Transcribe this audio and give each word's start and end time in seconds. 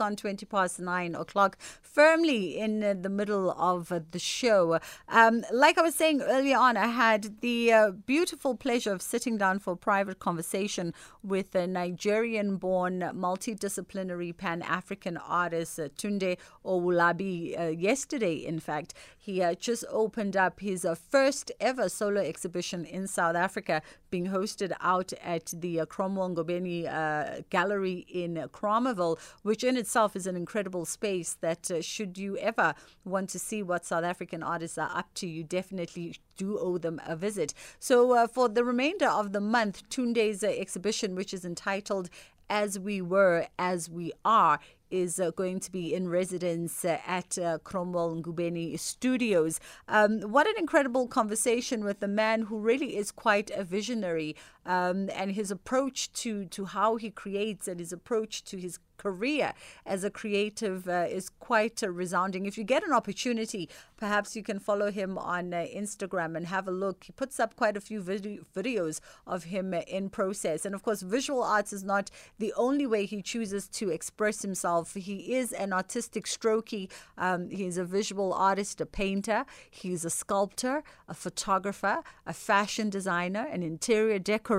on 0.00 0.14
20 0.16 0.44
past 0.46 0.78
9 0.78 1.14
o'clock, 1.14 1.56
firmly 1.80 2.58
in 2.58 2.82
uh, 2.82 2.94
the 3.00 3.08
middle 3.08 3.50
of 3.52 3.90
uh, 3.90 4.00
the 4.10 4.18
show. 4.18 4.78
Um, 5.08 5.44
like 5.50 5.78
I 5.78 5.82
was 5.82 5.94
saying 5.94 6.20
earlier 6.20 6.58
on, 6.58 6.76
I 6.76 6.88
had 6.88 7.40
the 7.40 7.72
uh, 7.72 7.90
beautiful 7.92 8.54
pleasure 8.54 8.92
of 8.92 9.00
sitting 9.00 9.38
down 9.38 9.58
for 9.58 9.72
a 9.72 9.76
private 9.76 10.18
conversation 10.18 10.92
with 11.22 11.54
a 11.54 11.66
Nigerian 11.66 12.56
born 12.56 13.00
multidisciplinary 13.14 14.36
Pan 14.36 14.60
African 14.62 15.16
artist, 15.16 15.78
uh, 15.80 15.88
Tunde 15.96 16.36
Owolabi, 16.64 17.58
uh, 17.58 17.68
yesterday, 17.68 18.34
in 18.34 18.60
fact. 18.60 18.92
He 19.16 19.42
uh, 19.42 19.54
just 19.54 19.84
opened 19.90 20.36
up 20.36 20.60
his 20.60 20.86
first 21.10 21.50
ever 21.58 21.88
solo 21.88 22.20
exhibition 22.20 22.84
in 22.84 23.06
South 23.06 23.34
Africa, 23.34 23.80
being 24.10 24.26
hosted 24.28 24.72
out 24.80 25.12
at 25.24 25.52
the 25.56 25.84
Cromwell 25.88 26.30
Ngobeni 26.30 27.48
Gallery 27.50 28.06
in 28.08 28.48
Kramerville, 28.52 29.18
which 29.42 29.64
in 29.64 29.85
itself 29.86 30.16
is 30.16 30.26
an 30.26 30.36
incredible 30.36 30.84
space 30.84 31.36
that, 31.40 31.70
uh, 31.70 31.80
should 31.80 32.18
you 32.18 32.36
ever 32.38 32.74
want 33.04 33.30
to 33.30 33.38
see 33.38 33.62
what 33.62 33.84
South 33.84 34.02
African 34.02 34.42
artists 34.42 34.76
are 34.76 34.90
up 34.92 35.14
to, 35.14 35.28
you 35.28 35.44
definitely 35.44 36.16
do 36.36 36.58
owe 36.58 36.76
them 36.76 37.00
a 37.06 37.14
visit. 37.14 37.54
So, 37.78 38.12
uh, 38.12 38.26
for 38.26 38.48
the 38.48 38.64
remainder 38.64 39.06
of 39.06 39.32
the 39.32 39.40
month, 39.40 39.88
Tunde's 39.88 40.42
uh, 40.42 40.48
exhibition, 40.48 41.14
which 41.14 41.32
is 41.32 41.44
entitled 41.44 42.10
As 42.50 42.80
We 42.80 43.00
Were, 43.00 43.46
As 43.60 43.88
We 43.88 44.10
Are, 44.24 44.58
is 44.90 45.18
uh, 45.20 45.30
going 45.30 45.60
to 45.60 45.70
be 45.70 45.94
in 45.94 46.08
residence 46.08 46.84
uh, 46.84 46.98
at 47.06 47.38
uh, 47.38 47.58
Cromwell 47.62 48.16
Ngobeni 48.16 48.78
Studios. 48.78 49.60
Um, 49.88 50.20
what 50.20 50.46
an 50.46 50.54
incredible 50.58 51.06
conversation 51.06 51.84
with 51.84 52.02
a 52.02 52.08
man 52.08 52.42
who 52.42 52.58
really 52.58 52.96
is 52.96 53.10
quite 53.10 53.50
a 53.50 53.64
visionary 53.64 54.36
um, 54.66 55.08
and 55.14 55.32
his 55.32 55.50
approach 55.50 56.12
to, 56.12 56.44
to 56.46 56.66
how 56.66 56.96
he 56.96 57.10
creates 57.10 57.66
and 57.68 57.80
his 57.80 57.92
approach 57.92 58.44
to 58.44 58.58
his 58.58 58.78
career 58.96 59.52
as 59.84 60.04
a 60.04 60.10
creative 60.10 60.88
uh, 60.88 61.06
is 61.08 61.28
quite 61.28 61.82
uh, 61.82 61.90
resounding. 61.90 62.46
If 62.46 62.58
you 62.58 62.64
get 62.64 62.82
an 62.82 62.92
opportunity, 62.92 63.68
perhaps 63.96 64.34
you 64.36 64.42
can 64.42 64.58
follow 64.58 64.90
him 64.90 65.18
on 65.18 65.54
uh, 65.54 65.66
Instagram 65.74 66.36
and 66.36 66.46
have 66.46 66.66
a 66.66 66.70
look. 66.70 67.04
He 67.04 67.12
puts 67.12 67.38
up 67.38 67.56
quite 67.56 67.76
a 67.76 67.80
few 67.80 68.00
vid- 68.00 68.44
videos 68.54 69.00
of 69.26 69.44
him 69.44 69.74
in 69.74 70.08
process. 70.10 70.64
And 70.64 70.74
of 70.74 70.82
course, 70.82 71.02
visual 71.02 71.42
arts 71.42 71.72
is 71.72 71.84
not 71.84 72.10
the 72.38 72.52
only 72.56 72.86
way 72.86 73.06
he 73.06 73.22
chooses 73.22 73.68
to 73.68 73.90
express 73.90 74.42
himself. 74.42 74.94
He 74.94 75.34
is 75.34 75.52
an 75.52 75.72
artistic 75.72 76.24
strokey. 76.24 76.90
Um, 77.18 77.50
he's 77.50 77.78
a 77.78 77.84
visual 77.84 78.32
artist, 78.32 78.80
a 78.80 78.86
painter, 78.86 79.44
he's 79.70 80.04
a 80.04 80.10
sculptor, 80.10 80.82
a 81.08 81.14
photographer, 81.14 82.02
a 82.26 82.32
fashion 82.32 82.90
designer, 82.90 83.46
an 83.50 83.62
interior 83.62 84.18
decorator, 84.18 84.55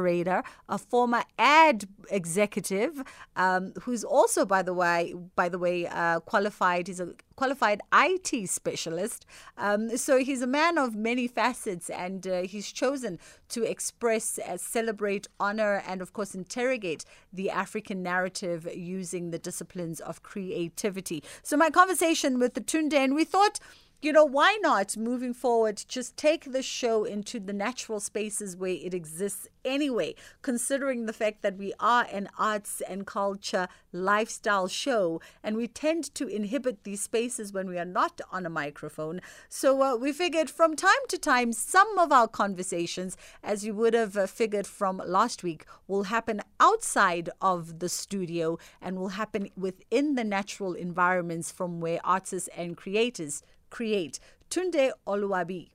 a 0.69 0.77
former 0.77 1.23
ad 1.37 1.85
executive 2.09 3.03
um, 3.35 3.73
who's 3.81 4.03
also 4.03 4.27
also, 4.27 4.45
by 4.45 4.61
the 4.61 4.73
way, 4.73 5.13
by 5.35 5.47
the 5.47 5.57
way, 5.57 5.87
uh, 5.87 6.19
qualified. 6.19 6.87
He's 6.87 6.99
a 6.99 7.13
qualified 7.37 7.81
IT 7.93 8.49
specialist. 8.49 9.25
Um, 9.57 9.95
so 9.97 10.17
he's 10.17 10.41
a 10.41 10.47
man 10.47 10.77
of 10.77 10.95
many 10.95 11.27
facets, 11.27 11.89
and 11.89 12.27
uh, 12.27 12.41
he's 12.41 12.71
chosen 12.71 13.17
to 13.49 13.63
express, 13.63 14.37
uh, 14.37 14.57
celebrate, 14.57 15.27
honor, 15.39 15.81
and 15.87 16.01
of 16.01 16.11
course 16.11 16.35
interrogate 16.35 17.05
the 17.31 17.49
African 17.49 18.03
narrative 18.03 18.67
using 18.75 19.31
the 19.31 19.39
disciplines 19.39 20.01
of 20.01 20.23
creativity. 20.23 21.23
So 21.41 21.55
my 21.55 21.69
conversation 21.69 22.37
with 22.37 22.53
the 22.53 22.61
Tunde, 22.61 22.93
and 22.93 23.15
we 23.15 23.23
thought 23.23 23.59
you 23.99 24.13
know, 24.13 24.25
why 24.25 24.59
not 24.61 24.95
moving 24.95 25.33
forward 25.33 25.83
just 25.87 26.15
take 26.15 26.51
the 26.51 26.61
show 26.61 27.03
into 27.03 27.39
the 27.39 27.53
natural 27.53 27.99
spaces 27.99 28.55
where 28.55 28.69
it 28.69 28.93
exists 28.93 29.47
anyway, 29.65 30.13
considering 30.43 31.05
the 31.05 31.13
fact 31.13 31.41
that 31.41 31.57
we 31.57 31.73
are 31.79 32.05
an 32.11 32.29
arts 32.37 32.81
and 32.87 33.07
culture 33.07 33.67
lifestyle 33.91 34.67
show 34.67 35.19
and 35.43 35.57
we 35.57 35.67
tend 35.67 36.13
to 36.13 36.27
inhibit 36.27 36.83
these 36.83 37.01
spaces 37.01 37.51
when 37.51 37.67
we 37.67 37.79
are 37.79 37.85
not 37.85 38.21
on 38.31 38.45
a 38.45 38.51
microphone. 38.51 39.19
So 39.49 39.81
uh, 39.81 39.95
we 39.95 40.11
figured 40.11 40.51
from 40.51 40.75
time 40.75 40.91
to 41.09 41.17
time, 41.17 41.51
some 41.51 41.97
of 41.97 42.11
our 42.11 42.27
conversations, 42.27 43.17
as 43.43 43.65
you 43.65 43.73
would 43.73 43.95
have 43.95 44.15
uh, 44.15 44.27
figured 44.27 44.67
from 44.67 45.01
last 45.05 45.41
week, 45.41 45.65
will 45.87 46.03
happen 46.03 46.41
outside 46.59 47.31
of 47.41 47.79
the 47.79 47.89
studio 47.89 48.59
and 48.79 48.97
will 48.97 49.09
happen 49.09 49.49
within 49.57 50.13
the 50.13 50.23
natural 50.23 50.73
environments 50.73 51.51
from 51.51 51.81
where 51.81 51.99
artists 52.03 52.47
and 52.55 52.77
creators 52.77 53.41
create. 53.69 54.19
Tunde 54.49 54.91
Oluwabi. 55.05 55.69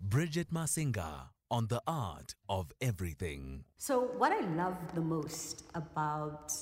Bridget 0.00 0.52
Masinga 0.52 1.28
on 1.50 1.66
the 1.68 1.82
art 1.86 2.34
of 2.48 2.72
everything. 2.80 3.64
So, 3.78 4.00
what 4.18 4.32
I 4.32 4.40
love 4.40 4.76
the 4.94 5.00
most 5.00 5.64
about 5.74 6.52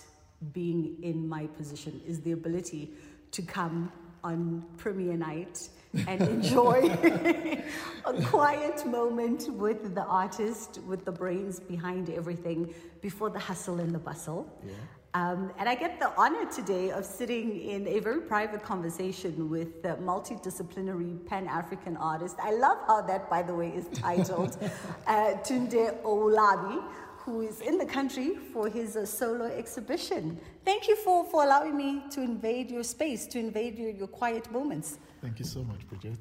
being 0.53 0.97
in 1.03 1.29
my 1.29 1.47
position 1.47 2.01
is 2.07 2.21
the 2.21 2.33
ability 2.33 2.91
to 3.31 3.43
come 3.43 3.93
on 4.25 4.65
premiere 4.77 5.17
night 5.17 5.69
and 6.07 6.21
enjoy 6.37 6.91
a 8.05 8.23
quiet 8.25 8.87
moment 8.87 9.49
with 9.55 9.95
the 9.95 10.05
artist, 10.05 10.81
with 10.87 11.05
the 11.05 11.13
brains 11.13 11.61
behind 11.61 12.11
everything 12.11 12.73
before 13.01 13.31
the 13.31 13.39
hustle 13.39 13.81
and 13.81 13.95
the 13.95 13.99
bustle. 13.99 14.47
Yeah. 14.65 14.73
Um, 15.15 15.53
and 15.59 15.69
I 15.69 15.75
get 15.75 15.99
the 16.01 16.11
honor 16.17 16.51
today 16.51 16.91
of 16.91 17.05
sitting 17.05 17.61
in 17.61 17.87
a 17.87 17.99
very 17.99 18.23
private 18.23 18.63
conversation 18.63 19.51
with 19.51 19.85
a 19.85 19.97
multidisciplinary 19.97 21.27
Pan 21.27 21.47
African 21.49 21.99
artist. 21.99 22.37
I 22.43 22.53
love 22.53 22.79
how 22.87 23.03
that, 23.03 23.29
by 23.29 23.43
the 23.43 23.55
way, 23.55 23.69
is 23.69 23.87
titled 23.93 24.57
uh, 25.07 25.35
Tunde 25.45 26.03
Owolabi, 26.03 26.83
who 27.19 27.43
is 27.43 27.61
in 27.61 27.77
the 27.77 27.85
country 27.85 28.37
for 28.55 28.71
his 28.71 28.97
uh, 28.97 29.05
solo 29.05 29.45
exhibition. 29.45 30.41
Thank 30.65 30.89
you 30.89 30.97
for, 30.97 31.25
for 31.27 31.45
allowing 31.45 31.77
me 31.77 32.05
to 32.13 32.23
invade 32.23 32.71
your 32.71 32.83
space, 32.83 33.27
to 33.27 33.39
invade 33.39 33.79
your, 33.79 33.91
your 33.91 34.09
quiet 34.09 34.51
moments. 34.51 34.99
Thank 35.21 35.39
you 35.39 35.45
so 35.45 35.63
much, 35.63 35.87
Bridget. 35.89 36.21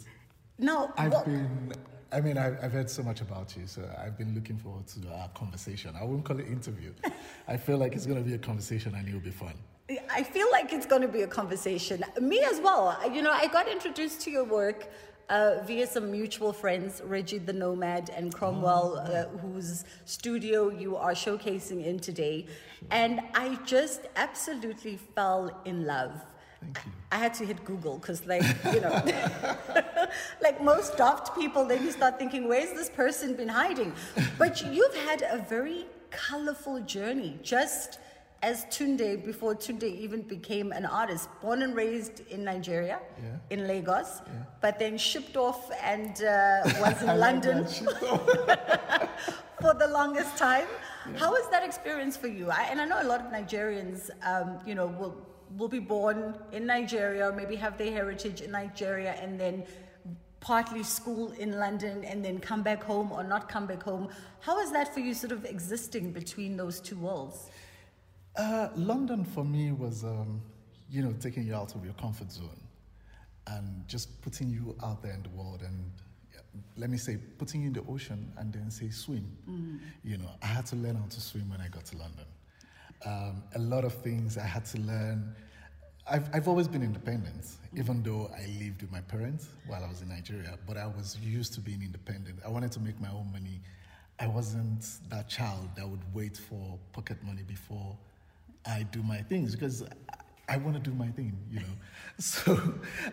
Now, 0.60 0.94
I've 0.98 1.14
what, 1.14 1.26
been 1.26 1.74
I 2.14 2.22
mean, 2.22 2.38
I've, 2.38 2.58
I've, 2.62 2.72
heard 2.72 2.90
so 2.90 3.04
much 3.04 3.22
about 3.22 3.56
you, 3.56 3.66
so 3.66 3.82
I've 3.98 4.18
been 4.18 4.36
looking 4.36 4.58
forward 4.58 4.86
to 4.88 5.14
our 5.14 5.30
conversation. 5.30 5.96
I 6.00 6.04
won't 6.04 6.26
call 6.26 6.40
it 6.40 6.48
interview. 6.48 6.94
I 7.48 7.58
feel 7.58 7.78
like 7.78 7.94
it's 7.96 8.06
going 8.06 8.22
to 8.22 8.28
be 8.28 8.34
a 8.34 8.38
conversation 8.38 8.94
and 8.96 9.08
it'll 9.08 9.20
be 9.22 9.32
fun. 9.32 9.54
I 10.10 10.24
feel 10.24 10.50
like 10.52 10.72
it's 10.72 10.86
going 10.86 11.02
to 11.02 11.08
be 11.08 11.22
a 11.24 11.28
conversation. 11.28 12.04
Me 12.22 12.44
as 12.44 12.60
well. 12.62 12.98
You 13.12 13.22
know, 13.22 13.32
I 13.32 13.48
got 13.48 13.68
introduced 13.68 14.22
to 14.22 14.32
your 14.32 14.46
work 14.46 14.90
uh, 15.30 15.64
via 15.66 15.88
some 15.88 16.12
mutual 16.12 16.54
friends, 16.54 17.02
Reggie 17.06 17.38
the 17.38 17.54
Nomad 17.54 18.10
and 18.10 18.34
Cromwell, 18.34 18.96
oh. 18.98 19.12
uh, 19.12 19.28
whose 19.40 19.86
studio 20.06 20.70
you 20.70 20.96
are 20.98 21.14
showcasing 21.14 21.86
in 21.86 22.00
today. 22.00 22.46
Sure. 22.46 22.88
And 22.92 23.22
I 23.34 23.58
just 23.66 24.08
absolutely 24.16 24.98
fell 25.16 25.62
in 25.66 25.86
love 25.86 26.22
Thank 26.62 26.86
you. 26.86 26.92
I 27.12 27.18
had 27.18 27.34
to 27.36 27.46
hit 27.46 27.64
Google 27.66 27.98
because, 27.98 28.26
like, 28.26 28.44
you 28.74 28.80
know, 28.80 29.04
like 30.42 30.64
most 30.64 30.98
daft 30.98 31.36
people, 31.36 31.66
then 31.66 31.84
you 31.84 31.92
start 31.92 32.18
thinking, 32.18 32.48
where's 32.48 32.72
this 32.72 32.90
person 32.90 33.36
been 33.36 33.50
hiding? 33.50 33.94
But 34.38 34.64
you've 34.66 34.96
had 34.96 35.24
a 35.30 35.46
very 35.50 35.86
colorful 36.10 36.80
journey, 36.82 37.38
just 37.42 38.00
as 38.44 38.66
Tunde, 38.66 39.24
before 39.24 39.56
Tunde 39.56 39.84
even 39.84 40.22
became 40.22 40.72
an 40.72 40.86
artist, 40.86 41.30
born 41.42 41.62
and 41.62 41.76
raised 41.76 42.22
in 42.30 42.44
Nigeria, 42.44 43.00
yeah. 43.22 43.38
in 43.50 43.68
Lagos, 43.68 44.22
yeah. 44.26 44.34
but 44.62 44.80
then 44.80 44.98
shipped 44.98 45.38
off 45.38 45.70
and 45.84 46.24
uh, 46.24 46.62
was 46.80 47.02
in 47.04 47.20
London 47.20 47.66
for 49.62 49.74
the 49.76 49.88
longest 49.90 50.38
time. 50.38 50.66
Yeah. 51.12 51.20
How 51.20 51.32
was 51.32 51.48
that 51.52 51.64
experience 51.64 52.18
for 52.18 52.28
you? 52.28 52.50
I, 52.50 52.64
and 52.72 52.82
I 52.82 52.86
know 52.86 53.02
a 53.02 53.06
lot 53.06 53.20
of 53.20 53.28
Nigerians, 53.32 54.10
um, 54.24 54.60
you 54.66 54.74
know, 54.74 54.88
will 54.88 55.16
will 55.58 55.68
be 55.68 55.80
born 55.80 56.36
in 56.52 56.66
Nigeria, 56.66 57.30
or 57.30 57.32
maybe 57.32 57.56
have 57.56 57.78
their 57.78 57.92
heritage 57.92 58.42
in 58.42 58.52
Nigeria, 58.52 59.12
and 59.22 59.40
then 59.40 59.64
partly 60.42 60.82
school 60.82 61.32
in 61.34 61.60
London 61.60 62.04
and 62.04 62.26
then 62.26 62.40
come 62.40 62.64
back 62.64 62.84
home 62.84 63.12
or 63.12 63.24
not 63.24 63.48
come 63.48 63.68
back 63.68 63.84
home. 63.84 64.10
How 64.40 64.60
is 64.60 64.72
that 64.72 64.94
for 64.94 65.00
you, 65.00 65.14
sort 65.14 65.32
of 65.32 65.46
existing 65.46 66.12
between 66.12 66.58
those 66.58 66.80
two 66.80 66.98
worlds? 66.98 67.50
Uh, 68.36 68.70
London 68.76 69.24
for 69.24 69.46
me 69.46 69.72
was, 69.72 70.04
um, 70.04 70.42
you 70.90 71.04
know, 71.04 71.14
taking 71.20 71.46
you 71.46 71.54
out 71.54 71.76
of 71.76 71.86
your 71.86 71.94
comfort 71.94 72.32
zone 72.32 72.50
and 73.48 73.88
just 73.88 74.20
putting 74.22 74.50
you 74.50 74.76
out 74.84 75.04
there 75.04 75.14
in 75.14 75.22
the 75.22 75.30
world 75.30 75.62
and 75.62 75.92
let 76.76 76.90
me 76.90 76.98
say, 76.98 77.18
putting 77.38 77.62
you 77.62 77.68
in 77.68 77.74
the 77.74 77.84
ocean 77.88 78.32
and 78.38 78.52
then 78.52 78.70
say 78.72 78.90
swim. 78.90 79.26
Mm. 79.50 79.80
You 80.04 80.18
know, 80.18 80.30
I 80.42 80.48
had 80.48 80.66
to 80.68 80.76
learn 80.76 80.96
how 80.96 81.06
to 81.06 81.22
swim 81.22 81.50
when 81.50 81.62
I 81.62 81.68
got 81.68 81.86
to 81.86 81.98
London. 81.98 82.26
Um, 83.06 83.44
a 83.56 83.60
lot 83.60 83.84
of 83.84 83.94
things 83.94 84.38
I 84.38 84.46
had 84.46 84.66
to 84.66 84.80
learn. 84.80 85.34
I've, 86.10 86.30
I've 86.34 86.48
always 86.48 86.68
been 86.68 86.84
independent, 86.84 87.46
even 87.76 88.04
though 88.04 88.30
I 88.36 88.46
lived 88.60 88.82
with 88.82 88.92
my 88.92 89.02
parents 89.02 89.48
while 89.66 89.84
I 89.84 89.88
was 89.88 90.02
in 90.02 90.10
Nigeria, 90.10 90.58
but 90.68 90.78
I 90.78 90.86
was 90.88 91.18
used 91.20 91.54
to 91.54 91.62
being 91.62 91.82
independent. 91.82 92.40
I 92.46 92.50
wanted 92.50 92.72
to 92.74 92.80
make 92.80 93.00
my 93.02 93.10
own 93.10 93.32
money. 93.32 93.62
I 94.20 94.28
wasn't 94.28 94.86
that 95.10 95.30
child 95.30 95.70
that 95.76 95.88
would 95.88 96.02
wait 96.14 96.38
for 96.38 96.78
pocket 96.94 97.18
money 97.24 97.42
before 97.44 97.98
I 98.66 98.84
do 98.92 99.02
my 99.02 99.22
things 99.22 99.56
because 99.56 99.84
I, 99.84 100.56
I 100.56 100.58
want 100.58 100.76
to 100.76 100.82
do 100.82 100.96
my 100.96 101.08
thing, 101.08 101.36
you 101.50 101.60
know. 101.60 101.66
So, 102.20 102.60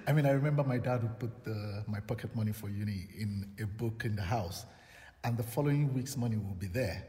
I 0.06 0.12
mean, 0.12 0.26
I 0.26 0.32
remember 0.32 0.62
my 0.64 0.76
dad 0.76 1.02
would 1.02 1.19
put 1.19 1.44
the, 1.44 1.82
my 1.87 2.00
pocket 2.00 2.35
money 2.37 2.52
for 2.52 2.69
uni 2.69 3.06
in 3.19 3.46
a 3.61 3.64
book 3.64 4.02
in 4.05 4.17
the 4.17 4.23
house, 4.23 4.67
and 5.25 5.37
the 5.37 5.43
following 5.43 5.94
week's 5.94 6.17
money 6.17 6.37
will 6.37 6.56
be 6.58 6.67
there 6.67 7.05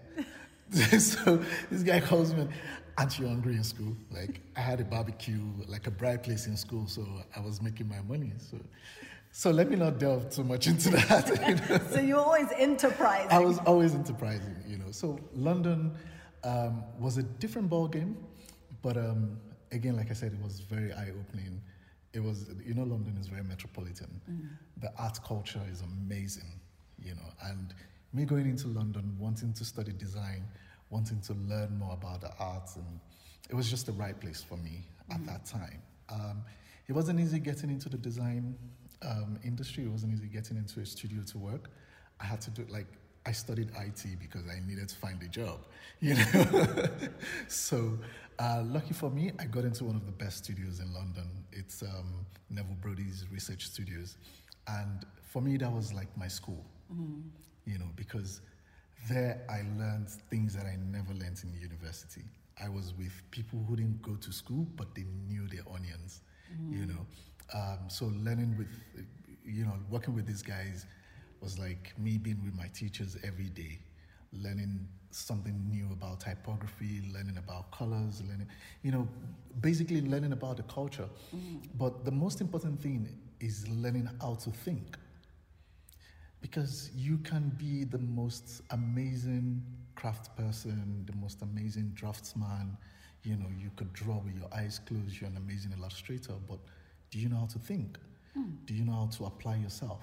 so 0.99 1.43
this 1.71 1.83
guy 1.83 1.99
calls 1.99 2.33
me, 2.33 2.47
aren't 2.97 3.17
you 3.17 3.27
hungry 3.27 3.55
in 3.55 3.63
school? 3.63 3.95
Like 4.11 4.41
I 4.55 4.61
had 4.61 4.79
a 4.79 4.83
barbecue, 4.83 5.41
like 5.67 5.87
a 5.87 5.91
bright 5.91 6.21
place 6.23 6.45
in 6.47 6.55
school, 6.55 6.87
so 6.87 7.05
I 7.35 7.39
was 7.39 7.61
making 7.61 7.89
my 7.89 8.01
money. 8.01 8.33
So, 8.37 8.57
so 9.31 9.51
let 9.51 9.69
me 9.69 9.75
not 9.75 9.97
delve 9.97 10.29
too 10.29 10.43
much 10.43 10.67
into 10.67 10.89
that. 11.07 11.27
you 11.29 11.55
know. 11.77 11.83
so 11.91 11.99
you're 11.99 12.19
always 12.19 12.49
enterprising. 12.55 13.31
I 13.31 13.39
was 13.39 13.57
always 13.59 13.95
enterprising, 13.95 14.55
you 14.67 14.77
know. 14.77 14.91
So 14.91 15.19
London 15.33 15.95
um, 16.43 16.83
was 16.99 17.17
a 17.17 17.23
different 17.23 17.69
ball 17.69 17.87
game, 17.87 18.17
but 18.81 18.95
um, 18.97 19.39
again, 19.71 19.95
like 19.97 20.11
I 20.11 20.13
said, 20.13 20.33
it 20.33 20.41
was 20.41 20.59
very 20.59 20.93
eye 20.93 21.11
opening. 21.19 21.61
It 22.13 22.23
was, 22.23 22.49
you 22.65 22.73
know, 22.73 22.83
London 22.83 23.17
is 23.19 23.27
very 23.27 23.43
metropolitan. 23.43 24.21
The 24.77 24.91
art 24.97 25.19
culture 25.23 25.61
is 25.71 25.81
amazing, 25.81 26.59
you 26.97 27.13
know, 27.13 27.29
and 27.43 27.73
me 28.13 28.25
going 28.25 28.47
into 28.47 28.67
London, 28.67 29.15
wanting 29.19 29.53
to 29.53 29.65
study 29.65 29.91
design, 29.91 30.43
wanting 30.89 31.21
to 31.21 31.33
learn 31.47 31.77
more 31.77 31.93
about 31.93 32.21
the 32.21 32.31
arts, 32.39 32.75
and 32.75 32.99
it 33.49 33.55
was 33.55 33.69
just 33.69 33.85
the 33.85 33.91
right 33.93 34.19
place 34.19 34.41
for 34.41 34.57
me 34.57 34.87
at 35.11 35.25
that 35.25 35.45
time. 35.45 35.81
Um, 36.09 36.43
it 36.87 36.93
wasn't 36.93 37.19
easy 37.19 37.39
getting 37.39 37.69
into 37.69 37.89
the 37.89 37.97
design 37.97 38.55
um, 39.03 39.39
industry. 39.43 39.85
It 39.85 39.91
wasn't 39.91 40.13
easy 40.13 40.27
getting 40.27 40.57
into 40.57 40.79
a 40.79 40.85
studio 40.85 41.21
to 41.23 41.37
work. 41.37 41.69
I 42.19 42.25
had 42.25 42.41
to 42.41 42.49
do 42.51 42.65
like 42.69 42.87
I 43.25 43.31
studied 43.31 43.69
IT 43.79 44.05
because 44.19 44.41
I 44.47 44.59
needed 44.67 44.89
to 44.89 44.95
find 44.95 45.21
a 45.21 45.27
job, 45.27 45.59
you 45.99 46.15
know. 46.15 46.87
so, 47.47 47.99
uh, 48.39 48.63
lucky 48.65 48.93
for 48.93 49.09
me, 49.09 49.31
I 49.39 49.45
got 49.45 49.65
into 49.65 49.83
one 49.83 49.95
of 49.95 50.05
the 50.05 50.11
best 50.11 50.45
studios 50.45 50.79
in 50.79 50.91
London. 50.93 51.27
It's 51.51 51.83
um, 51.83 52.25
Neville 52.49 52.77
Brody's 52.81 53.25
Research 53.31 53.67
Studios, 53.67 54.17
and 54.67 55.05
for 55.21 55.41
me, 55.41 55.57
that 55.57 55.71
was 55.71 55.93
like 55.93 56.07
my 56.17 56.27
school, 56.27 56.65
you 57.69 57.77
know, 57.77 57.89
because 57.95 58.41
there 59.09 59.41
I 59.49 59.61
learned 59.79 60.09
things 60.29 60.55
that 60.55 60.65
I 60.65 60.75
never 60.91 61.13
learned 61.13 61.41
in 61.43 61.53
university. 61.61 62.23
I 62.61 62.67
was 62.69 62.93
with 62.97 63.13
people 63.31 63.63
who 63.67 63.75
didn't 63.77 64.01
go 64.01 64.15
to 64.15 64.31
school, 64.33 64.67
but 64.75 64.93
they 64.95 65.05
knew 65.27 65.47
their 65.47 65.63
onions, 65.73 66.21
you 66.71 66.85
know. 66.85 67.05
Um, 67.53 67.79
so 67.87 68.05
learning 68.23 68.55
with, 68.57 68.67
you 69.45 69.63
know, 69.65 69.73
working 69.89 70.13
with 70.15 70.25
these 70.27 70.41
guys 70.41 70.85
was 71.41 71.57
like 71.57 71.93
me 71.97 72.17
being 72.17 72.41
with 72.43 72.55
my 72.55 72.67
teachers 72.73 73.17
every 73.23 73.49
day, 73.49 73.79
learning 74.33 74.87
something 75.11 75.55
new 75.69 75.87
about 75.93 76.19
typography, 76.19 77.01
learning 77.13 77.37
about 77.37 77.71
colors, 77.71 78.21
learning, 78.29 78.47
you 78.83 78.91
know, 78.91 79.07
basically 79.61 80.01
learning 80.01 80.33
about 80.33 80.57
the 80.57 80.63
culture. 80.63 81.09
But 81.77 82.05
the 82.05 82.11
most 82.11 82.41
important 82.41 82.81
thing 82.81 83.07
is 83.39 83.67
learning 83.69 84.09
how 84.21 84.35
to 84.35 84.49
think. 84.51 84.97
Because 86.41 86.89
you 86.95 87.17
can 87.17 87.49
be 87.57 87.83
the 87.83 87.97
most 87.99 88.61
amazing 88.71 89.61
craft 89.95 90.35
person, 90.37 91.03
the 91.05 91.15
most 91.17 91.41
amazing 91.41 91.91
draftsman. 91.95 92.77
You 93.23 93.35
know, 93.35 93.47
you 93.59 93.69
could 93.75 93.91
draw 93.93 94.19
with 94.19 94.35
your 94.35 94.47
eyes 94.53 94.79
closed, 94.79 95.19
you're 95.19 95.29
an 95.29 95.37
amazing 95.37 95.73
illustrator, 95.77 96.33
but 96.47 96.59
do 97.11 97.19
you 97.19 97.27
know 97.27 97.39
how 97.39 97.47
to 97.47 97.59
think? 97.59 97.97
Do 98.65 98.73
you 98.73 98.85
know 98.85 98.93
how 98.93 99.09
to 99.17 99.25
apply 99.25 99.57
yourself? 99.57 100.01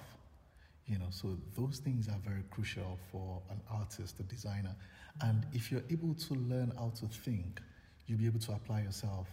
You 0.85 0.99
know, 0.99 1.07
so 1.09 1.37
those 1.55 1.79
things 1.79 2.07
are 2.07 2.19
very 2.23 2.43
crucial 2.51 2.97
for 3.11 3.41
an 3.49 3.59
artist, 3.69 4.19
a 4.19 4.23
designer. 4.23 4.75
And 5.21 5.45
if 5.53 5.71
you're 5.71 5.83
able 5.89 6.13
to 6.13 6.33
learn 6.35 6.71
how 6.77 6.91
to 6.99 7.07
think, 7.07 7.61
you'll 8.05 8.19
be 8.19 8.25
able 8.25 8.39
to 8.39 8.51
apply 8.53 8.81
yourself 8.81 9.27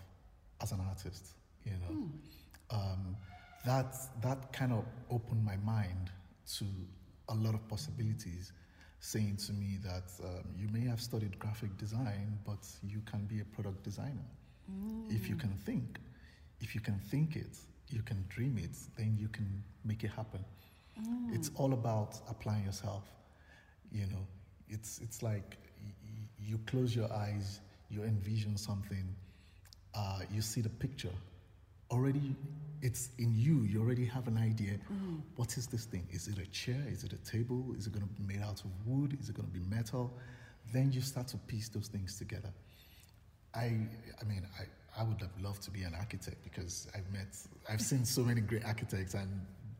as 0.63 0.73
an 0.73 0.81
artist. 0.89 1.27
You 1.65 1.73
know, 1.73 2.09
um, 2.71 3.17
that 3.67 3.95
that 4.23 4.53
kind 4.53 4.73
of 4.73 4.85
opened 5.11 5.45
my 5.45 5.57
mind 5.59 6.11
to 6.59 6.65
a 7.29 7.35
lot 7.35 7.55
of 7.55 7.67
possibilities, 7.69 8.53
saying 9.01 9.37
to 9.47 9.53
me 9.53 9.79
that 9.83 10.11
um, 10.23 10.45
you 10.57 10.69
may 10.69 10.87
have 10.87 11.01
studied 11.01 11.39
graphic 11.39 11.77
design, 11.79 12.39
but 12.47 12.67
you 12.83 13.01
can 13.07 13.25
be 13.27 13.41
a 13.41 13.45
product 13.45 13.83
designer 13.83 14.25
if 15.11 15.29
you 15.29 15.37
can 15.37 15.53
think. 15.65 15.99
If 16.61 16.75
you 16.75 16.81
can 16.81 16.99
think 16.99 17.37
it, 17.37 17.59
you 17.89 18.03
can 18.03 18.25
dream 18.29 18.59
it, 18.59 18.77
then 18.97 19.17
you 19.19 19.29
can 19.29 19.63
make 19.85 20.05
it 20.05 20.11
happen. 20.11 20.45
It's 21.33 21.51
all 21.57 21.73
about 21.73 22.17
applying 22.29 22.65
yourself. 22.65 23.03
You 23.93 24.07
know, 24.07 24.27
it's 24.69 25.01
it's 25.01 25.23
like 25.23 25.57
you 26.41 26.59
close 26.67 26.95
your 26.95 27.13
eyes, 27.13 27.61
you 27.91 28.03
envision 28.05 28.57
something, 28.57 29.05
uh, 29.95 30.21
you 30.33 30.41
see 30.41 30.61
the 30.61 30.69
picture. 30.69 31.13
Already, 31.91 32.35
it's 32.85 33.09
in 33.19 33.35
you. 33.35 33.63
You 33.63 33.81
already 33.81 34.05
have 34.05 34.29
an 34.29 34.37
idea. 34.37 34.75
Mm. 34.93 35.23
What 35.37 35.57
is 35.57 35.67
this 35.67 35.87
thing? 35.87 36.07
Is 36.11 36.29
it 36.29 36.39
a 36.39 36.47
chair? 36.51 36.85
Is 36.87 37.03
it 37.03 37.15
a 37.15 37.31
table? 37.31 37.75
Is 37.79 37.87
it 37.87 37.95
going 37.95 38.07
to 38.07 38.13
be 38.21 38.35
made 38.35 38.43
out 38.43 38.61
of 38.63 38.71
wood? 38.85 39.17
Is 39.19 39.31
it 39.31 39.35
going 39.35 39.49
to 39.49 39.55
be 39.55 39.65
metal? 39.75 40.13
Then 40.71 40.93
you 40.93 41.01
start 41.01 41.29
to 41.29 41.39
piece 41.39 41.71
those 41.71 41.89
things 41.89 42.19
together. 42.19 42.53
I, 43.55 43.65
I 44.21 44.25
mean, 44.29 44.47
I, 44.61 45.01
I 45.01 45.03
would 45.03 45.21
have 45.23 45.33
loved 45.41 45.63
to 45.63 45.71
be 45.71 45.83
an 45.85 45.95
architect 45.95 46.45
because 46.45 46.87
I've 46.95 47.11
met, 47.11 47.35
I've 47.71 47.81
seen 47.81 48.05
so 48.05 48.23
many 48.23 48.43
great 48.43 48.67
architects, 48.67 49.15
and 49.15 49.31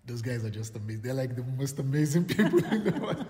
those 0.07 0.21
guys 0.21 0.45
are 0.45 0.51
just 0.51 0.77
amazing. 0.77 1.03
They're 1.03 1.15
like 1.15 1.35
the 1.35 1.43
most 1.43 1.79
amazing 1.79 2.25
people 2.37 2.65
in 2.67 2.85
the 2.85 2.93
world, 3.01 3.27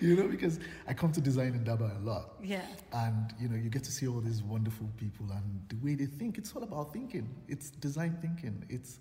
you 0.00 0.16
know. 0.16 0.28
Because 0.28 0.60
I 0.86 0.92
come 0.92 1.12
to 1.12 1.20
Design 1.20 1.54
Indaba 1.54 1.92
a 1.98 2.04
lot, 2.04 2.34
Yeah. 2.42 2.62
and 2.92 3.32
you 3.40 3.48
know, 3.48 3.56
you 3.56 3.70
get 3.70 3.84
to 3.84 3.92
see 3.92 4.06
all 4.06 4.20
these 4.20 4.42
wonderful 4.42 4.88
people 4.98 5.26
and 5.30 5.62
the 5.68 5.76
way 5.84 5.94
they 5.94 6.06
think. 6.06 6.36
It's 6.38 6.52
all 6.54 6.62
about 6.62 6.92
thinking. 6.92 7.28
It's 7.48 7.70
design 7.70 8.18
thinking. 8.20 8.64
It's, 8.68 8.98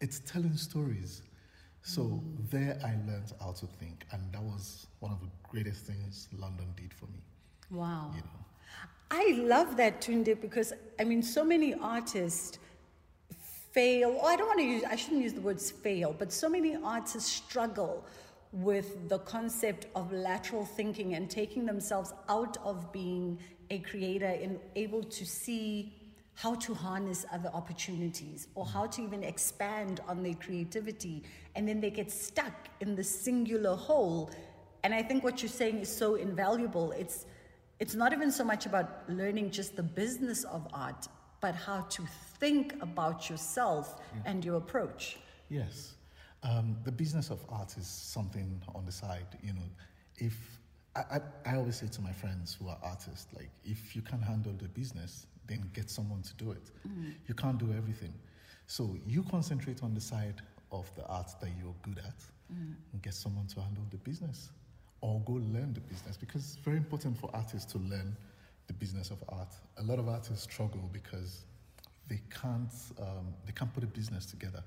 it's 0.00 0.20
telling 0.20 0.56
stories. 0.56 1.22
So 1.82 2.02
mm. 2.02 2.50
there, 2.50 2.78
I 2.84 2.96
learned 3.10 3.32
how 3.40 3.52
to 3.52 3.66
think, 3.66 4.04
and 4.10 4.20
that 4.32 4.42
was 4.42 4.88
one 4.98 5.12
of 5.12 5.20
the 5.20 5.28
greatest 5.48 5.86
things 5.86 6.28
London 6.36 6.66
did 6.76 6.92
for 6.92 7.06
me. 7.06 7.20
Wow. 7.70 8.10
You 8.14 8.20
know. 8.22 8.38
I 9.10 9.40
love 9.42 9.76
that 9.76 10.00
Tunde 10.00 10.38
because 10.40 10.72
I 11.00 11.04
mean, 11.04 11.22
so 11.22 11.44
many 11.44 11.74
artists 11.74 12.58
fail. 13.78 14.18
Or 14.20 14.28
I 14.28 14.34
don't 14.34 14.48
want 14.48 14.58
to 14.58 14.66
use. 14.66 14.82
I 14.82 14.96
shouldn't 14.96 15.22
use 15.22 15.34
the 15.34 15.40
words 15.40 15.70
fail, 15.70 16.12
but 16.18 16.32
so 16.32 16.48
many 16.48 16.76
artists 16.96 17.30
struggle 17.30 18.04
with 18.50 19.08
the 19.08 19.20
concept 19.20 19.86
of 19.94 20.10
lateral 20.10 20.64
thinking 20.64 21.14
and 21.14 21.30
taking 21.30 21.64
themselves 21.64 22.12
out 22.28 22.56
of 22.64 22.92
being 22.92 23.38
a 23.70 23.78
creator 23.78 24.34
and 24.44 24.58
able 24.74 25.04
to 25.04 25.24
see 25.24 25.92
how 26.34 26.54
to 26.56 26.74
harness 26.74 27.24
other 27.32 27.50
opportunities 27.54 28.48
or 28.56 28.66
how 28.66 28.86
to 28.86 29.02
even 29.02 29.22
expand 29.22 30.00
on 30.08 30.22
their 30.22 30.34
creativity 30.34 31.22
and 31.54 31.68
then 31.68 31.80
they 31.80 31.90
get 31.90 32.10
stuck 32.10 32.68
in 32.80 32.94
the 32.94 33.04
singular 33.04 33.74
hole 33.74 34.30
and 34.84 34.94
i 34.94 35.02
think 35.02 35.24
what 35.24 35.42
you're 35.42 35.58
saying 35.62 35.78
is 35.80 35.94
so 35.94 36.14
invaluable 36.14 36.92
it's 36.92 37.26
it's 37.80 37.96
not 37.96 38.12
even 38.12 38.30
so 38.30 38.44
much 38.44 38.66
about 38.66 38.88
learning 39.10 39.50
just 39.50 39.74
the 39.74 39.82
business 39.82 40.44
of 40.44 40.66
art 40.72 41.08
but 41.40 41.54
how 41.54 41.82
to 41.82 42.02
think 42.38 42.74
about 42.82 43.28
yourself 43.30 44.00
and 44.24 44.44
your 44.44 44.56
approach 44.56 45.18
Yes. 45.48 45.94
Um, 46.42 46.76
the 46.84 46.92
business 46.92 47.30
of 47.30 47.40
art 47.48 47.76
is 47.76 47.86
something 47.86 48.62
on 48.74 48.84
the 48.86 48.92
side. 48.92 49.26
You 49.42 49.54
know, 49.54 49.68
if 50.16 50.34
I, 50.94 51.00
I, 51.00 51.20
I 51.52 51.56
always 51.56 51.76
say 51.76 51.88
to 51.88 52.00
my 52.00 52.12
friends 52.12 52.56
who 52.60 52.68
are 52.68 52.78
artists, 52.82 53.26
like, 53.34 53.50
if 53.64 53.96
you 53.96 54.02
can't 54.02 54.22
handle 54.22 54.52
the 54.56 54.68
business, 54.68 55.26
then 55.46 55.68
get 55.72 55.90
someone 55.90 56.22
to 56.22 56.34
do 56.34 56.52
it. 56.52 56.70
You 57.26 57.34
can't 57.34 57.58
do 57.58 57.72
everything. 57.76 58.12
So 58.66 58.96
you 59.06 59.24
concentrate 59.24 59.82
on 59.82 59.94
the 59.94 60.00
side 60.00 60.42
of 60.70 60.90
the 60.94 61.04
art 61.06 61.30
that 61.40 61.50
you're 61.58 61.74
good 61.82 61.98
at 61.98 62.14
and 62.92 63.02
get 63.02 63.14
someone 63.14 63.46
to 63.48 63.60
handle 63.60 63.84
the 63.90 63.96
business 63.98 64.50
or 65.00 65.20
go 65.26 65.34
learn 65.34 65.72
the 65.72 65.80
business 65.80 66.16
because 66.16 66.42
it's 66.42 66.56
very 66.64 66.76
important 66.76 67.18
for 67.18 67.30
artists 67.34 67.70
to 67.72 67.78
learn 67.78 68.16
the 68.68 68.74
business 68.74 69.10
of 69.10 69.18
art. 69.28 69.54
A 69.78 69.82
lot 69.82 69.98
of 69.98 70.08
artists 70.08 70.42
struggle 70.42 70.88
because 70.92 71.44
they 72.08 72.20
can't 72.30 72.72
um, 73.00 73.34
they 73.44 73.52
can't 73.52 73.72
put 73.74 73.82
a 73.82 73.86
business 73.86 74.26
together. 74.26 74.62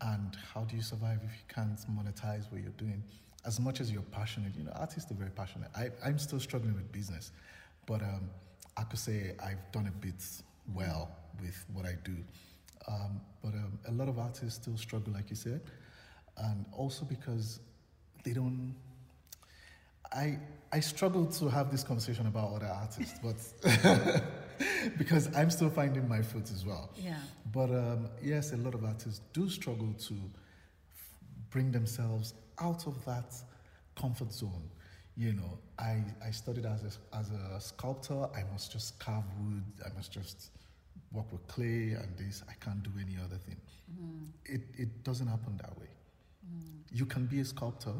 And 0.00 0.36
how 0.54 0.62
do 0.62 0.76
you 0.76 0.82
survive 0.82 1.18
if 1.24 1.32
you 1.32 1.54
can't 1.54 1.78
monetize 1.90 2.50
what 2.50 2.62
you're 2.62 2.70
doing? 2.78 3.02
As 3.44 3.58
much 3.58 3.80
as 3.80 3.90
you're 3.90 4.02
passionate, 4.02 4.52
you 4.56 4.64
know, 4.64 4.72
artists 4.76 5.10
are 5.10 5.14
very 5.14 5.30
passionate. 5.30 5.68
I, 5.76 5.90
I'm 6.04 6.18
still 6.18 6.40
struggling 6.40 6.74
with 6.74 6.90
business, 6.92 7.32
but 7.86 8.02
um, 8.02 8.30
I 8.76 8.84
could 8.84 8.98
say 8.98 9.34
I've 9.42 9.70
done 9.72 9.88
a 9.88 9.90
bit 9.90 10.22
well 10.74 11.10
with 11.40 11.64
what 11.72 11.86
I 11.86 11.96
do. 12.04 12.16
Um, 12.86 13.20
but 13.42 13.54
um, 13.54 13.78
a 13.88 13.92
lot 13.92 14.08
of 14.08 14.18
artists 14.18 14.60
still 14.62 14.76
struggle, 14.76 15.12
like 15.12 15.30
you 15.30 15.36
said, 15.36 15.60
and 16.36 16.64
also 16.72 17.04
because 17.04 17.60
they 18.24 18.32
don't 18.32 18.74
I 20.12 20.38
I 20.72 20.80
struggle 20.80 21.26
to 21.26 21.48
have 21.48 21.70
this 21.70 21.82
conversation 21.82 22.26
about 22.26 22.52
other 22.54 22.66
artists, 22.66 23.18
but 23.22 23.36
because 24.98 25.34
I'm 25.34 25.50
still 25.50 25.70
finding 25.70 26.06
my 26.08 26.20
foot 26.22 26.50
as 26.50 26.64
well. 26.66 26.90
Yeah. 26.96 27.16
But 27.52 27.70
um, 27.70 28.08
yes, 28.22 28.52
a 28.52 28.56
lot 28.56 28.74
of 28.74 28.84
artists 28.84 29.20
do 29.32 29.48
struggle 29.48 29.94
to 30.08 30.14
f- 30.14 31.14
bring 31.50 31.72
themselves 31.72 32.34
out 32.60 32.86
of 32.86 33.02
that 33.06 33.34
comfort 33.96 34.32
zone. 34.32 34.68
You 35.16 35.32
know, 35.32 35.58
I, 35.78 36.04
I 36.24 36.30
studied 36.30 36.66
as 36.66 36.84
a, 36.84 37.16
as 37.16 37.30
a 37.30 37.60
sculptor. 37.60 38.26
I 38.36 38.44
must 38.52 38.70
just 38.70 38.98
carve 38.98 39.24
wood. 39.40 39.64
I 39.84 39.88
must 39.96 40.12
just 40.12 40.50
work 41.12 41.32
with 41.32 41.46
clay 41.48 41.96
and 41.98 42.16
this. 42.16 42.42
I 42.48 42.52
can't 42.62 42.82
do 42.82 42.90
any 43.00 43.16
other 43.24 43.36
thing. 43.36 43.56
It, 44.44 44.62
it 44.76 45.02
doesn't 45.02 45.26
happen 45.26 45.56
that 45.62 45.76
way. 45.78 45.88
You 46.92 47.04
can 47.06 47.26
be 47.26 47.40
a 47.40 47.44
sculptor, 47.44 47.94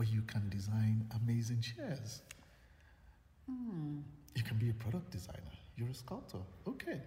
but 0.00 0.10
you 0.10 0.22
can 0.22 0.48
design 0.48 1.06
amazing 1.22 1.60
chairs. 1.60 2.22
Hmm. 3.46 3.98
You 4.34 4.42
can 4.42 4.56
be 4.56 4.70
a 4.70 4.72
product 4.72 5.10
designer. 5.10 5.52
You're 5.76 5.90
a 5.90 5.94
sculptor. 5.94 6.38
Okay. 6.66 7.02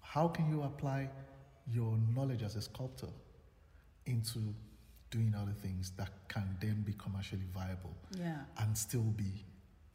How 0.00 0.26
can 0.28 0.48
you 0.48 0.62
apply 0.62 1.10
your 1.70 1.98
knowledge 2.14 2.42
as 2.42 2.56
a 2.56 2.62
sculptor 2.62 3.08
into 4.06 4.38
doing 5.10 5.34
other 5.38 5.52
things 5.60 5.92
that 5.98 6.08
can 6.28 6.56
then 6.58 6.80
be 6.86 6.94
commercially 6.94 7.44
viable 7.52 7.94
Yeah. 8.18 8.38
and 8.60 8.78
still 8.78 9.02
be 9.24 9.44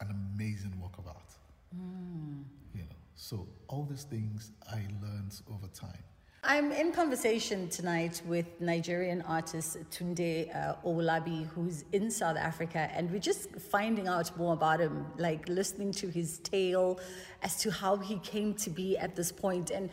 an 0.00 0.08
amazing 0.12 0.78
work 0.80 0.96
of 0.98 1.08
art? 1.08 1.32
Hmm. 1.74 2.42
You 2.72 2.82
know, 2.82 2.96
so 3.16 3.48
all 3.66 3.84
these 3.90 4.04
things 4.04 4.52
I 4.70 4.86
learned 5.02 5.34
over 5.50 5.66
time. 5.74 6.04
I'm 6.44 6.72
in 6.72 6.90
conversation 6.90 7.68
tonight 7.68 8.20
with 8.26 8.60
Nigerian 8.60 9.22
artist 9.22 9.76
Tunde 9.92 10.52
uh, 10.52 10.74
Owolabi, 10.84 11.46
who's 11.46 11.84
in 11.92 12.10
South 12.10 12.36
Africa, 12.36 12.90
and 12.92 13.08
we're 13.12 13.20
just 13.20 13.54
finding 13.54 14.08
out 14.08 14.36
more 14.36 14.52
about 14.52 14.80
him, 14.80 15.06
like 15.18 15.48
listening 15.48 15.92
to 15.92 16.08
his 16.08 16.38
tale 16.38 16.98
as 17.44 17.58
to 17.58 17.70
how 17.70 17.96
he 17.96 18.18
came 18.18 18.54
to 18.54 18.70
be 18.70 18.98
at 18.98 19.14
this 19.14 19.30
point. 19.30 19.70
And 19.70 19.88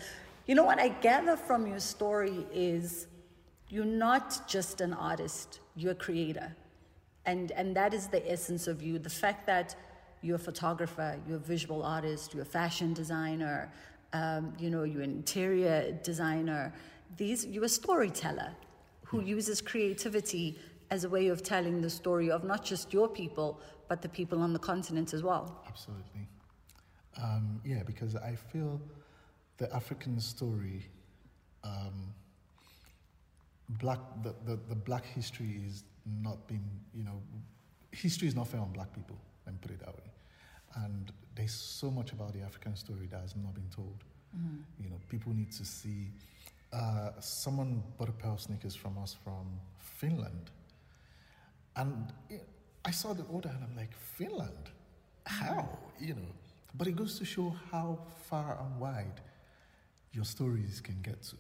you 0.48 0.56
know 0.56 0.64
what 0.64 0.80
I 0.80 0.88
gather 0.88 1.38
from 1.38 1.68
your 1.68 1.80
story 1.80 2.48
is 2.52 3.06
you're 3.70 3.86
not 3.86 4.48
just 4.48 4.82
an 4.82 4.94
artist, 4.94 5.60
you're 5.76 5.92
a 5.92 5.96
creator. 5.96 6.56
And, 7.28 7.52
and 7.52 7.76
that 7.76 7.94
is 7.94 8.08
the 8.08 8.28
essence 8.30 8.66
of 8.66 8.82
you. 8.82 8.98
The 8.98 9.08
fact 9.08 9.46
that 9.46 9.76
you're 10.24 10.38
a 10.38 10.40
photographer, 10.40 11.16
you're 11.28 11.38
a 11.38 11.40
visual 11.40 11.84
artist, 11.84 12.34
you're 12.34 12.42
a 12.42 12.46
fashion 12.46 12.92
designer, 12.96 13.72
um, 14.14 14.54
you 14.60 14.70
know, 14.70 14.84
you're 14.84 15.02
an 15.02 15.12
interior 15.12 15.98
designer. 16.04 16.74
These, 17.18 17.46
you're 17.46 17.66
a 17.66 17.70
storyteller 17.70 18.52
who 19.06 19.22
uses 19.22 19.62
creativity 19.62 20.60
as 20.92 21.04
a 21.04 21.10
way 21.10 21.28
of 21.28 21.44
telling 21.44 21.82
the 21.82 21.90
story 21.90 22.32
of 22.32 22.44
not 22.44 22.64
just 22.64 22.94
your 22.94 23.08
people, 23.08 23.60
but 23.88 24.02
the 24.02 24.10
people 24.10 24.42
on 24.42 24.54
the 24.54 24.60
continent 24.60 25.14
as 25.14 25.24
well. 25.24 25.64
Absolutely. 25.68 26.28
Um, 27.22 27.62
yeah, 27.66 27.84
because 27.84 28.16
I 28.16 28.36
feel 28.36 28.80
the 29.58 29.74
African 29.76 30.20
story, 30.20 30.86
um, 31.64 32.14
black, 33.70 34.00
the, 34.24 34.34
the, 34.46 34.60
the 34.70 34.76
black 34.76 35.06
history 35.06 35.62
is 35.68 35.84
not 36.22 36.48
being, 36.48 36.64
you 36.94 37.04
know, 37.04 37.22
history 37.92 38.28
is 38.28 38.36
not 38.36 38.48
fair 38.48 38.62
on 38.62 38.72
black 38.72 38.94
people, 38.94 39.18
let 39.46 39.54
me 39.54 39.60
put 39.62 39.72
it 39.72 39.80
that 39.80 39.96
way. 39.96 40.12
And 40.76 41.12
there's 41.40 41.54
so 41.54 41.90
much 41.90 42.12
about 42.12 42.34
the 42.34 42.42
African 42.42 42.76
story 42.76 43.08
that 43.12 43.22
has 43.22 43.34
not 43.36 43.54
been 43.54 43.70
told. 43.74 44.04
You 44.84 44.90
know, 44.90 45.00
people 45.08 45.34
need 45.34 45.52
to 45.54 45.66
see. 45.66 46.12
Uh, 46.72 47.12
someone 47.20 47.82
bought 47.98 48.10
a 48.10 48.12
pair 48.12 48.32
of 48.32 48.42
sneakers 48.42 48.76
from 48.76 48.98
us 48.98 49.16
from 49.24 49.46
Finland. 49.78 50.52
And 51.76 52.12
it, 52.30 52.48
I 52.84 52.92
saw 52.92 53.14
the 53.14 53.24
order 53.24 53.50
and 53.50 53.64
I'm 53.64 53.76
like, 53.76 53.96
Finland? 53.96 54.70
How? 55.26 55.80
You 56.00 56.16
know, 56.16 56.32
but 56.76 56.88
it 56.88 56.96
goes 56.96 57.18
to 57.20 57.26
show 57.26 57.56
how 57.72 58.00
far 58.30 58.60
and 58.62 58.80
wide 58.80 59.22
your 60.12 60.26
stories 60.26 60.82
can 60.82 61.02
get 61.02 61.22
to 61.24 61.38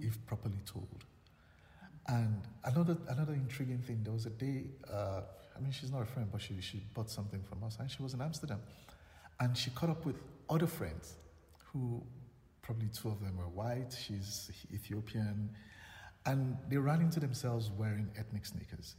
if 0.00 0.24
properly 0.26 0.60
told. 0.64 1.04
And 2.06 2.42
another 2.64 2.96
another 3.08 3.32
intriguing 3.32 3.78
thing, 3.78 4.02
there 4.04 4.12
was 4.12 4.26
a 4.26 4.30
day, 4.30 4.64
uh, 4.92 5.22
I 5.56 5.60
mean, 5.60 5.72
she's 5.72 5.90
not 5.90 6.02
a 6.02 6.06
friend, 6.06 6.28
but 6.30 6.40
she, 6.40 6.60
she 6.60 6.82
bought 6.94 7.10
something 7.10 7.42
from 7.42 7.64
us, 7.64 7.78
and 7.80 7.90
she 7.90 8.02
was 8.02 8.14
in 8.14 8.20
Amsterdam. 8.20 8.60
And 9.40 9.56
she 9.56 9.70
caught 9.70 9.90
up 9.90 10.04
with 10.04 10.16
other 10.48 10.66
friends 10.66 11.14
who 11.72 12.02
probably 12.62 12.88
two 12.88 13.08
of 13.08 13.20
them 13.20 13.36
were 13.36 13.48
white, 13.48 13.94
she's 14.06 14.50
Ethiopian, 14.72 15.50
and 16.26 16.56
they 16.68 16.76
ran 16.78 17.00
into 17.00 17.20
themselves 17.20 17.70
wearing 17.76 18.08
ethnic 18.18 18.46
sneakers. 18.46 18.96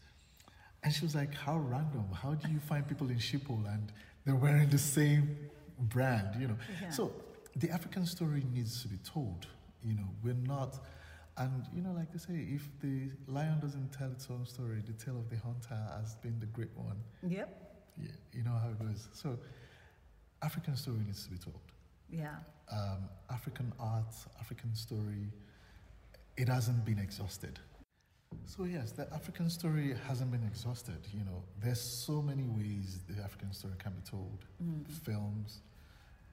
And 0.84 0.94
she 0.94 1.04
was 1.04 1.15
like, 1.15 1.34
How 1.34 1.58
random. 1.58 2.06
How 2.13 2.36
do 2.36 2.51
you 2.51 2.60
find 2.60 2.88
people 2.88 3.10
in 3.10 3.18
Schiphol 3.18 3.65
and 3.74 3.92
they're 4.24 4.36
wearing 4.36 4.70
the 4.70 4.77
same 4.77 5.36
brand, 5.80 6.39
you 6.39 6.48
know? 6.48 6.58
Yeah. 6.82 6.89
So 6.89 7.12
the 7.56 7.72
African 7.72 8.06
story 8.06 8.44
needs 8.54 8.82
to 8.84 8.88
be 8.88 8.98
told. 8.98 9.48
You 9.84 9.96
know, 9.96 10.08
we're 10.24 10.34
not, 10.34 10.80
and 11.38 11.65
you 11.74 11.82
know, 11.82 11.92
like 11.92 12.12
they 12.12 12.20
say, 12.20 12.34
if 12.34 12.68
the 12.82 13.10
lion 13.27 13.60
doesn't 13.60 13.92
tell 13.94 14.12
its 14.12 14.27
own 14.30 14.46
story, 14.46 14.82
the 14.86 14.94
tale 14.94 15.18
of 15.18 15.30
the 15.30 15.38
hunter 15.38 15.80
has 16.00 16.15
been 16.15 16.39
the 16.39 16.48
great 16.48 16.75
one. 16.75 16.98
Yep. 17.27 17.50
Yeah, 18.01 18.10
you 18.34 18.44
know 18.44 18.51
how 18.62 18.70
it 18.70 18.80
goes. 18.80 19.08
So, 19.13 19.38
African 20.46 20.75
story 20.75 21.00
needs 21.06 21.24
to 21.25 21.32
be 21.32 21.38
told. 21.38 21.60
Yeah. 22.10 22.36
Um, 22.72 23.10
African 23.30 23.74
art, 23.80 24.14
African 24.40 24.75
story, 24.75 25.28
it 26.38 26.48
hasn't 26.48 26.86
been 26.86 27.00
exhausted. 27.00 27.60
So 28.46 28.66
yes, 28.66 28.92
the 28.92 29.12
African 29.14 29.50
story 29.50 29.96
hasn't 30.08 30.32
been 30.32 30.44
exhausted. 30.44 31.00
You 31.14 31.25
know, 31.25 31.42
there's 31.64 31.82
so 31.82 32.22
many 32.22 32.44
ways 32.44 33.00
the 33.10 33.22
African 33.24 33.54
story 33.54 33.74
can 33.80 33.94
be 33.94 34.02
told: 34.10 34.46
films, 35.04 35.62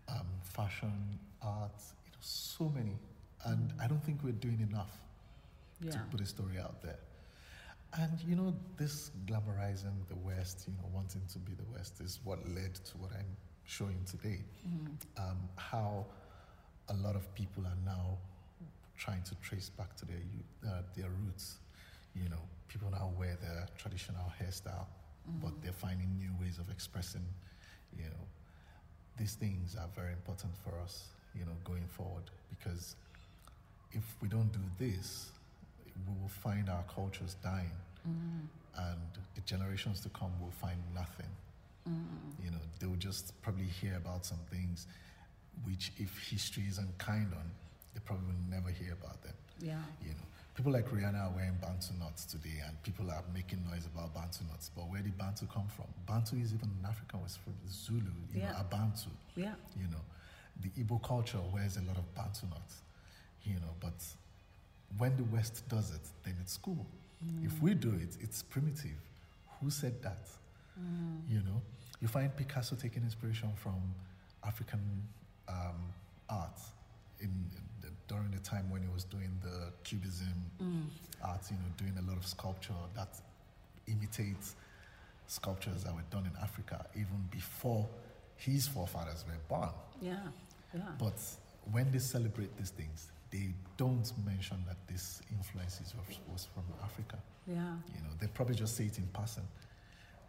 um, 0.08 0.26
fashion, 0.42 1.18
art. 1.40 1.80
You 2.04 2.10
know, 2.12 2.18
so 2.20 2.68
many, 2.74 2.98
and 3.46 3.72
I 3.82 3.86
don't 3.86 4.02
think 4.04 4.20
we're 4.22 4.32
doing 4.32 4.60
enough 4.70 4.92
to 5.90 5.98
put 6.10 6.20
a 6.20 6.26
story 6.26 6.58
out 6.58 6.82
there. 6.82 6.98
And 7.94 8.18
you 8.26 8.36
know, 8.36 8.54
this 8.76 9.10
glamorizing 9.26 9.96
the 10.08 10.16
West, 10.16 10.64
you 10.66 10.74
know, 10.74 10.88
wanting 10.92 11.22
to 11.32 11.38
be 11.38 11.52
the 11.54 11.64
West 11.72 12.00
is 12.00 12.20
what 12.24 12.38
led 12.48 12.74
to 12.74 12.96
what 12.98 13.12
I'm 13.12 13.36
showing 13.72 13.98
today. 14.04 14.40
Um, 15.16 15.38
how 15.56 16.04
a 16.88 16.94
lot 16.94 17.16
of 17.16 17.24
people 17.34 17.64
are 17.64 17.78
now 17.86 18.18
trying 18.98 19.22
to 19.22 19.34
trace 19.36 19.70
back 19.70 19.96
to 19.96 20.04
their 20.04 20.22
uh, 20.66 20.82
their 20.96 21.10
roots. 21.24 21.56
You 22.14 22.28
know, 22.28 22.42
people 22.68 22.88
now 22.90 23.10
wear 23.18 23.36
their 23.40 23.66
traditional 23.78 24.30
hairstyle, 24.40 24.86
but 25.42 25.52
they're 25.62 25.72
finding 25.72 26.08
new 26.18 26.32
ways 26.40 26.58
of 26.58 26.70
expressing. 26.70 27.24
You 27.96 28.04
know, 28.04 28.24
these 29.18 29.34
things 29.34 29.76
are 29.80 29.88
very 29.96 30.12
important 30.12 30.52
for 30.64 30.78
us. 30.84 31.04
You 31.34 31.44
know, 31.46 31.56
going 31.64 31.86
forward 31.88 32.24
because 32.50 32.96
if 33.92 34.04
we 34.20 34.28
don't 34.28 34.52
do 34.52 34.64
this, 34.78 35.30
we 36.06 36.14
will 36.20 36.28
find 36.28 36.68
our 36.68 36.84
cultures 36.94 37.36
dying, 37.42 37.76
and 38.76 39.00
the 39.34 39.40
generations 39.42 40.00
to 40.00 40.08
come 40.10 40.32
will 40.40 40.50
find 40.60 40.78
nothing. 40.94 41.30
Mm-hmm. 41.88 42.44
You 42.44 42.50
know, 42.52 42.58
they 42.78 42.86
will 42.86 42.96
just 42.96 43.40
probably 43.42 43.64
hear 43.64 43.96
about 43.96 44.24
some 44.24 44.38
things, 44.50 44.86
which 45.64 45.92
if 45.98 46.10
history 46.30 46.64
isn't 46.68 46.96
kind 46.98 47.28
on, 47.34 47.50
they 47.94 48.00
probably 48.04 48.26
will 48.26 48.50
never 48.50 48.70
hear 48.70 48.92
about 48.92 49.22
them. 49.22 49.34
Yeah. 49.60 49.78
You 50.02 50.10
know, 50.10 50.26
people 50.54 50.72
like 50.72 50.88
Rihanna 50.88 51.20
are 51.28 51.32
wearing 51.34 51.56
Bantu 51.60 51.94
knots 51.98 52.24
today, 52.24 52.62
and 52.66 52.80
people 52.82 53.10
are 53.10 53.22
making 53.34 53.62
noise 53.70 53.86
about 53.94 54.14
Bantu 54.14 54.44
knots. 54.50 54.70
But 54.74 54.82
where 54.90 55.00
did 55.02 55.16
Bantu 55.18 55.46
come 55.52 55.68
from? 55.74 55.86
Bantu 56.06 56.36
is 56.36 56.52
even 56.54 56.68
an 56.80 56.86
African 56.88 57.22
was 57.22 57.36
from 57.36 57.54
Zulu. 57.68 58.00
You 58.32 58.40
Yeah. 58.40 58.52
know, 58.52 58.58
a 58.60 58.64
Bantu. 58.64 59.10
Yeah. 59.36 59.54
You 59.76 59.88
know, 59.88 60.02
the 60.62 60.68
Igbo 60.82 61.02
culture 61.02 61.40
wears 61.52 61.76
a 61.76 61.82
lot 61.82 61.96
of 61.98 62.14
Bantu 62.14 62.46
knots. 62.46 62.76
You 63.44 63.54
know, 63.56 63.74
but 63.80 63.94
when 64.98 65.16
the 65.16 65.24
West 65.24 65.68
does 65.68 65.90
it, 65.90 66.02
then 66.22 66.36
it's 66.40 66.56
cool. 66.56 66.86
Mm. 67.24 67.46
If 67.46 67.60
we 67.62 67.74
do 67.74 67.90
it, 67.94 68.16
it's 68.20 68.42
primitive. 68.42 68.98
Who 69.60 69.70
said 69.70 70.00
that? 70.02 70.28
You 71.28 71.38
know, 71.38 71.60
you 72.00 72.08
find 72.08 72.34
Picasso 72.36 72.76
taking 72.76 73.02
inspiration 73.02 73.52
from 73.56 73.80
African 74.44 74.80
um, 75.48 75.92
art 76.28 76.58
in 77.20 77.30
the, 77.80 77.88
during 78.08 78.30
the 78.30 78.40
time 78.40 78.70
when 78.70 78.82
he 78.82 78.88
was 78.88 79.04
doing 79.04 79.30
the 79.42 79.72
Cubism 79.84 80.34
art. 81.22 81.40
You 81.50 81.56
know, 81.56 81.72
doing 81.76 81.94
a 81.98 82.08
lot 82.10 82.16
of 82.16 82.26
sculpture 82.26 82.74
that 82.94 83.20
imitates 83.86 84.56
sculptures 85.26 85.84
that 85.84 85.94
were 85.94 86.04
done 86.10 86.26
in 86.26 86.32
Africa 86.42 86.84
even 86.94 87.26
before 87.30 87.88
his 88.36 88.66
forefathers 88.66 89.24
were 89.26 89.38
born. 89.48 89.70
Yeah. 90.00 90.16
Yeah. 90.74 90.80
But 90.98 91.18
when 91.70 91.90
they 91.92 91.98
celebrate 91.98 92.56
these 92.56 92.70
things, 92.70 93.10
they 93.30 93.54
don't 93.76 94.10
mention 94.26 94.58
that 94.66 94.76
this 94.88 95.22
influences 95.30 95.94
was, 95.96 96.18
was 96.30 96.48
from 96.52 96.64
Africa. 96.82 97.18
Yeah. 97.46 97.76
You 97.94 98.02
know, 98.02 98.10
they 98.20 98.26
probably 98.26 98.54
just 98.54 98.76
say 98.76 98.84
it 98.84 98.98
in 98.98 99.06
passing. 99.12 99.46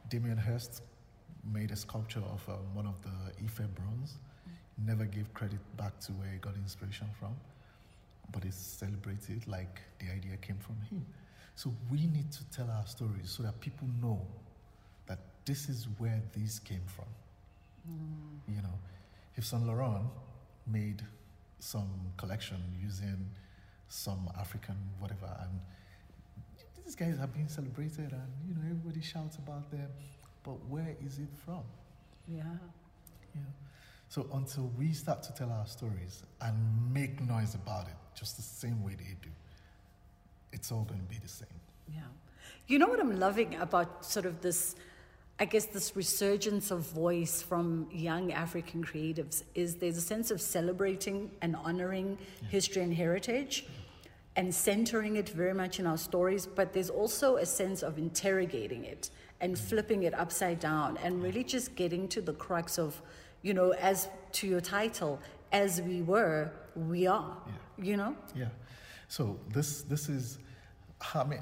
Damien 0.10 0.38
Hirst 0.38 0.82
made 1.52 1.72
a 1.72 1.76
sculpture 1.76 2.22
of 2.22 2.48
um, 2.48 2.74
one 2.74 2.86
of 2.86 2.96
the 3.02 3.44
Ife 3.44 3.68
bronze. 3.76 4.18
Never 4.86 5.06
gave 5.06 5.34
credit 5.34 5.60
back 5.78 6.00
to 6.02 6.12
where 6.14 6.30
he 6.32 6.38
got 6.38 6.56
inspiration 6.56 7.08
from, 7.20 7.36
but 8.32 8.44
it's 8.46 8.58
celebrated 8.58 9.46
like 9.48 9.82
the 10.00 10.06
idea 10.12 10.38
came 10.38 10.58
from 10.58 10.76
him. 10.90 11.06
So 11.56 11.72
we 11.92 12.08
need 12.08 12.32
to 12.32 12.44
tell 12.56 12.70
our 12.70 12.86
stories 12.88 13.30
so 13.30 13.44
that 13.44 13.60
people 13.60 13.88
know 14.02 14.20
that 15.06 15.20
this 15.46 15.70
is 15.70 15.88
where 15.98 16.22
this 16.36 16.60
came 16.60 16.82
from. 16.88 17.06
You 18.48 18.62
know, 18.62 18.80
if 19.36 19.46
Saint 19.46 19.68
Laurent 19.68 20.08
made 20.66 21.04
some 21.60 21.90
collection 22.18 22.58
using 22.82 23.30
some 23.90 24.30
African 24.40 24.76
whatever, 25.00 25.30
and 25.42 25.60
these 26.84 26.96
guys 26.96 27.18
are 27.20 27.28
being 27.28 27.48
celebrated, 27.48 28.12
and 28.12 28.28
you 28.48 28.54
know 28.56 28.62
everybody 28.64 29.02
shouts 29.02 29.38
about 29.38 29.70
them, 29.72 29.88
but 30.44 30.64
where 30.68 30.96
is 31.06 31.20
it 31.20 31.30
from? 31.46 31.64
Yeah. 32.28 32.44
Yeah. 33.36 33.42
So 34.10 34.28
until 34.34 34.72
we 34.78 34.92
start 34.94 35.24
to 35.24 35.34
tell 35.34 35.52
our 35.52 35.66
stories 35.66 36.24
and 36.42 36.94
make 36.94 37.22
noise 37.22 37.56
about 37.56 37.88
it, 37.88 37.96
just 38.16 38.36
the 38.36 38.44
same 38.44 38.84
way 38.84 38.96
they 38.96 39.16
do, 39.22 39.30
it's 40.52 40.72
all 40.72 40.84
going 40.84 41.02
to 41.02 41.08
be 41.08 41.18
the 41.18 41.28
same. 41.28 41.48
Yeah. 41.94 42.02
You 42.68 42.80
know 42.80 42.88
what 42.88 43.00
I'm 43.00 43.20
loving 43.20 43.56
about 43.56 44.06
sort 44.06 44.26
of 44.26 44.42
this 44.42 44.76
I 45.40 45.46
guess 45.46 45.66
this 45.66 45.96
resurgence 45.96 46.70
of 46.70 46.82
voice 46.82 47.42
from 47.42 47.88
young 47.92 48.32
African 48.32 48.84
creatives 48.84 49.44
is 49.56 49.76
there's 49.76 49.98
a 49.98 50.02
sense 50.02 50.30
of 50.30 50.40
celebrating 50.40 51.32
and 51.42 51.56
honoring 51.56 52.20
history 52.50 52.84
and 52.84 52.94
heritage 52.94 53.66
and 54.36 54.54
centering 54.54 55.16
it 55.16 55.30
very 55.30 55.54
much 55.54 55.80
in 55.80 55.86
our 55.86 55.98
stories, 55.98 56.46
but 56.48 56.74
there's 56.74 56.90
also 56.90 57.38
a 57.38 57.46
sense 57.46 57.84
of 57.84 57.98
interrogating 57.98 58.84
it 58.84 59.10
and 59.42 59.58
flipping 59.58 60.04
it 60.04 60.14
upside 60.14 60.60
down 60.60 60.98
and 61.04 61.22
really 61.22 61.44
just 61.44 61.76
getting 61.76 62.08
to 62.08 62.22
the 62.22 62.34
crux 62.34 62.80
of, 62.80 63.00
you 63.42 63.54
know, 63.54 63.72
as 63.74 64.08
to 64.32 64.48
your 64.48 64.62
title, 64.62 65.20
as 65.52 65.82
we 65.82 66.02
were, 66.02 66.52
we 66.76 67.06
are, 67.06 67.38
Yeah. 67.46 67.86
you 67.86 67.98
know? 67.98 68.16
Yeah. 68.36 68.50
So 69.08 69.40
this 69.50 69.84
this 69.84 70.10
is 70.10 70.40
how 71.00 71.22
I, 71.22 71.26
mean, 71.26 71.40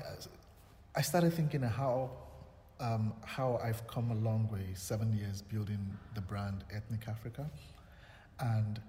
I 0.96 1.02
started 1.02 1.34
thinking 1.34 1.62
how 1.62 2.12
um, 2.82 3.14
how 3.24 3.60
I've 3.64 3.86
come 3.88 4.12
a 4.12 4.16
long 4.16 4.50
way. 4.52 4.66
Seven 4.74 5.14
years 5.14 5.42
building 5.42 5.80
the 6.16 6.22
brand 6.22 6.66
Ethnic 6.76 7.08
Africa, 7.08 7.50
and 8.40 8.82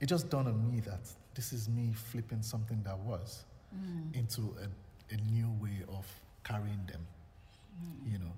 it 0.00 0.06
just 0.06 0.30
dawned 0.30 0.48
on 0.48 0.72
me 0.72 0.80
that 0.80 1.00
this 1.34 1.52
is 1.52 1.68
me 1.68 1.92
flipping 1.92 2.42
something 2.42 2.80
that 2.84 2.98
was 3.00 3.44
Mm. 3.74 4.16
into 4.16 4.52
a, 4.60 5.14
a 5.14 5.16
new 5.30 5.48
way 5.60 5.84
of 5.88 6.04
carrying 6.42 6.84
them. 6.86 7.06
Mm. 7.78 8.12
You 8.12 8.18
know, 8.18 8.32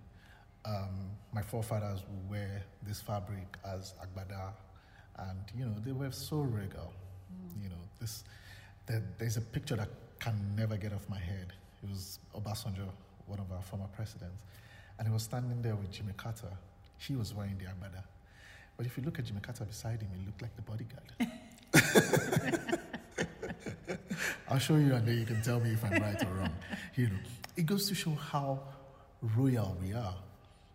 um, 0.66 1.10
my 1.32 1.40
forefathers 1.40 2.00
would 2.06 2.30
wear 2.30 2.62
this 2.82 3.00
fabric 3.00 3.56
as 3.64 3.94
agbada, 4.02 4.52
and 5.18 5.38
you 5.56 5.64
know 5.64 5.74
they 5.84 5.92
were 5.92 6.12
so 6.12 6.40
regal. 6.40 6.92
Mm. 7.32 7.62
You 7.62 7.68
know, 7.70 7.82
this 7.98 8.24
there, 8.86 9.02
there's 9.18 9.38
a 9.38 9.40
picture 9.40 9.76
that 9.76 9.88
can 10.18 10.34
never 10.54 10.76
get 10.76 10.92
off 10.92 11.08
my 11.08 11.18
head. 11.18 11.54
It 11.82 11.88
was 11.88 12.18
Obasanjo, 12.36 12.88
one 13.26 13.38
of 13.38 13.50
our 13.52 13.62
former 13.62 13.88
presidents, 13.96 14.42
and 14.98 15.08
he 15.08 15.14
was 15.14 15.22
standing 15.22 15.62
there 15.62 15.76
with 15.76 15.90
Jimmy 15.90 16.12
Carter. 16.16 16.52
He 16.98 17.16
was 17.16 17.32
wearing 17.32 17.56
the 17.56 17.64
agbada, 17.64 18.04
but 18.76 18.84
if 18.84 18.98
you 18.98 19.02
look 19.02 19.18
at 19.18 19.24
Jimmy 19.24 19.40
Carter 19.40 19.64
beside 19.64 20.02
him, 20.02 20.10
he 20.14 20.26
looked 20.26 20.42
like 20.42 20.54
the 20.56 20.62
bodyguard. 20.62 21.10
I'll 24.48 24.58
show 24.58 24.76
you, 24.76 24.94
and 24.94 25.06
then 25.06 25.18
you 25.18 25.24
can 25.26 25.42
tell 25.42 25.60
me 25.60 25.70
if 25.72 25.84
I'm 25.84 26.00
right 26.02 26.22
or 26.22 26.34
wrong. 26.34 26.54
You 26.96 27.06
know, 27.08 27.18
it 27.56 27.66
goes 27.66 27.88
to 27.88 27.94
show 27.94 28.10
how 28.10 28.60
royal 29.36 29.76
we 29.80 29.92
are. 29.94 30.14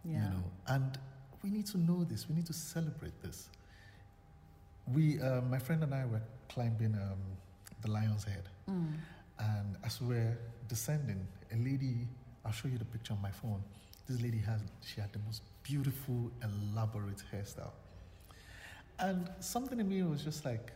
You 0.06 0.20
know, 0.20 0.44
and 0.68 0.98
we 1.44 1.50
need 1.50 1.66
to 1.68 1.78
know 1.78 2.04
this. 2.04 2.28
We 2.30 2.36
need 2.36 2.46
to 2.48 2.54
celebrate 2.54 3.22
this. 3.22 3.50
We, 4.94 5.20
uh, 5.22 5.42
my 5.42 5.60
friend 5.60 5.84
and 5.84 5.94
I, 5.94 6.06
were 6.06 6.22
climbing 6.50 6.96
um, 6.96 7.20
the 7.82 7.92
Lion's 7.92 8.24
Head, 8.24 8.48
and 9.40 9.76
as 9.84 10.02
we 10.02 10.16
were 10.16 10.38
descending, 10.68 11.28
a 11.54 11.58
lady. 11.58 12.08
I'll 12.46 12.54
show 12.54 12.70
you 12.70 12.78
the 12.78 12.86
picture 12.86 13.14
on 13.14 13.22
my 13.22 13.32
phone. 13.32 13.62
This 14.08 14.22
lady 14.22 14.38
has 14.40 14.62
she 14.86 15.02
had 15.02 15.12
the 15.12 15.20
most 15.20 15.42
beautiful, 15.64 16.32
elaborate 16.42 17.22
hairstyle, 17.34 17.74
and 19.00 19.30
something 19.42 19.80
in 19.80 19.90
me 19.90 20.02
was 20.04 20.24
just 20.24 20.46
like, 20.46 20.72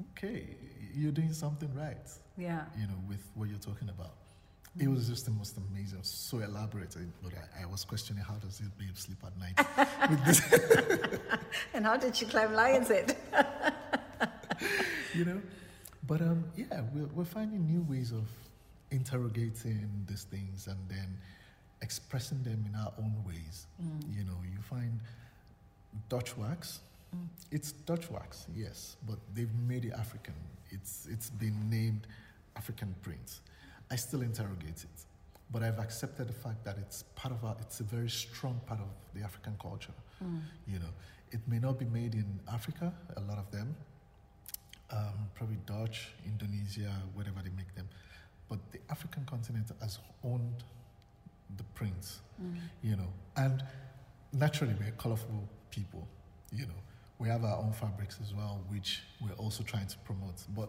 okay, 0.00 0.46
you're 0.94 1.12
doing 1.12 1.32
something 1.32 1.72
right 1.74 2.06
Yeah. 2.36 2.64
you 2.78 2.86
know, 2.86 2.98
with 3.08 3.24
what 3.34 3.48
you're 3.48 3.58
talking 3.58 3.88
about. 3.88 4.14
It 4.78 4.88
was 4.88 5.06
just 5.06 5.26
the 5.26 5.30
most 5.32 5.58
amazing, 5.58 5.98
so 6.02 6.38
elaborate. 6.38 6.96
But 7.22 7.32
I, 7.34 7.62
I 7.64 7.66
was 7.66 7.84
questioning 7.84 8.22
how 8.24 8.34
does 8.36 8.58
this 8.58 8.68
babe 8.70 8.96
sleep 8.96 9.18
at 9.22 9.36
night 9.38 9.58
with 10.10 10.24
this, 10.24 10.40
And 11.74 11.84
how 11.84 11.98
did 11.98 12.16
she 12.16 12.24
climb 12.24 12.54
Lion's 12.54 12.88
Head? 12.88 13.14
you 15.14 15.26
know? 15.26 15.42
But 16.06 16.22
um, 16.22 16.44
yeah, 16.56 16.80
we're, 16.94 17.06
we're 17.14 17.24
finding 17.26 17.66
new 17.66 17.82
ways 17.82 18.12
of 18.12 18.26
interrogating 18.90 20.06
these 20.08 20.24
things 20.24 20.66
and 20.66 20.78
then 20.88 21.18
expressing 21.82 22.42
them 22.42 22.64
in 22.66 22.74
our 22.74 22.92
own 22.98 23.14
ways. 23.26 23.66
You 24.10 24.24
know, 24.24 24.38
you 24.42 24.60
find 24.62 25.00
Dutch 26.08 26.36
wax. 26.38 26.80
It's 27.50 27.72
Dutch 27.72 28.10
wax, 28.10 28.46
yes, 28.54 28.96
but 29.06 29.18
they've 29.34 29.52
made 29.68 29.84
it 29.84 29.92
African. 29.92 30.34
It's 30.70 31.06
it's 31.10 31.28
been 31.30 31.68
named 31.68 32.06
African 32.56 32.94
print. 33.02 33.40
I 33.90 33.96
still 33.96 34.22
interrogate 34.22 34.82
it, 34.84 35.04
but 35.50 35.62
I've 35.62 35.78
accepted 35.78 36.28
the 36.28 36.32
fact 36.32 36.64
that 36.64 36.78
it's 36.78 37.04
part 37.14 37.34
of 37.34 37.44
our. 37.44 37.54
It's 37.60 37.80
a 37.80 37.84
very 37.84 38.08
strong 38.08 38.60
part 38.66 38.80
of 38.80 38.88
the 39.14 39.22
African 39.22 39.54
culture. 39.60 39.92
You 40.66 40.78
know, 40.78 40.92
it 41.30 41.40
may 41.46 41.58
not 41.58 41.78
be 41.78 41.84
made 41.84 42.14
in 42.14 42.40
Africa. 42.50 42.92
A 43.16 43.20
lot 43.20 43.38
of 43.38 43.50
them, 43.50 43.74
um, 44.90 45.28
probably 45.34 45.58
Dutch, 45.66 46.08
Indonesia, 46.24 46.92
wherever 47.14 47.40
they 47.42 47.50
make 47.56 47.74
them, 47.74 47.88
but 48.48 48.58
the 48.72 48.78
African 48.90 49.24
continent 49.26 49.66
has 49.80 49.98
owned 50.24 50.64
the 51.56 51.64
prints. 51.74 52.20
You 52.82 52.96
know, 52.96 53.08
and 53.36 53.62
naturally 54.32 54.74
we're 54.80 54.92
colorful 54.92 55.46
people. 55.70 56.06
You 56.50 56.66
know, 56.66 56.80
we 57.18 57.28
have 57.28 57.44
our 57.44 57.58
own 57.58 57.72
fabrics 57.72 58.18
as 58.22 58.34
well, 58.34 58.60
which 58.68 59.02
we're 59.20 59.34
also 59.34 59.62
trying 59.62 59.86
to 59.86 59.98
promote. 59.98 60.42
But 60.56 60.68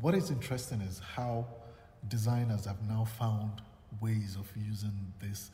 what 0.00 0.14
is 0.14 0.30
interesting 0.30 0.80
is 0.80 1.00
how 1.14 1.46
designers 2.08 2.64
have 2.66 2.82
now 2.88 3.04
found 3.04 3.62
ways 4.00 4.36
of 4.38 4.50
using 4.56 5.12
this. 5.20 5.50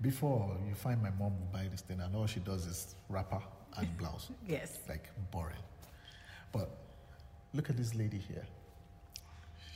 Before 0.00 0.56
you 0.66 0.74
find 0.74 1.02
my 1.02 1.10
mom 1.10 1.38
will 1.38 1.48
buy 1.52 1.68
this 1.70 1.82
thing, 1.82 2.00
and 2.00 2.14
all 2.14 2.26
she 2.26 2.40
does 2.40 2.66
is 2.66 2.94
wrapper 3.08 3.40
and 3.76 3.96
blouse 3.98 4.30
Yes. 4.48 4.78
like 4.88 5.08
boring. 5.30 5.56
But 6.52 6.70
look 7.52 7.70
at 7.70 7.76
this 7.76 7.94
lady 7.94 8.18
here. 8.18 8.44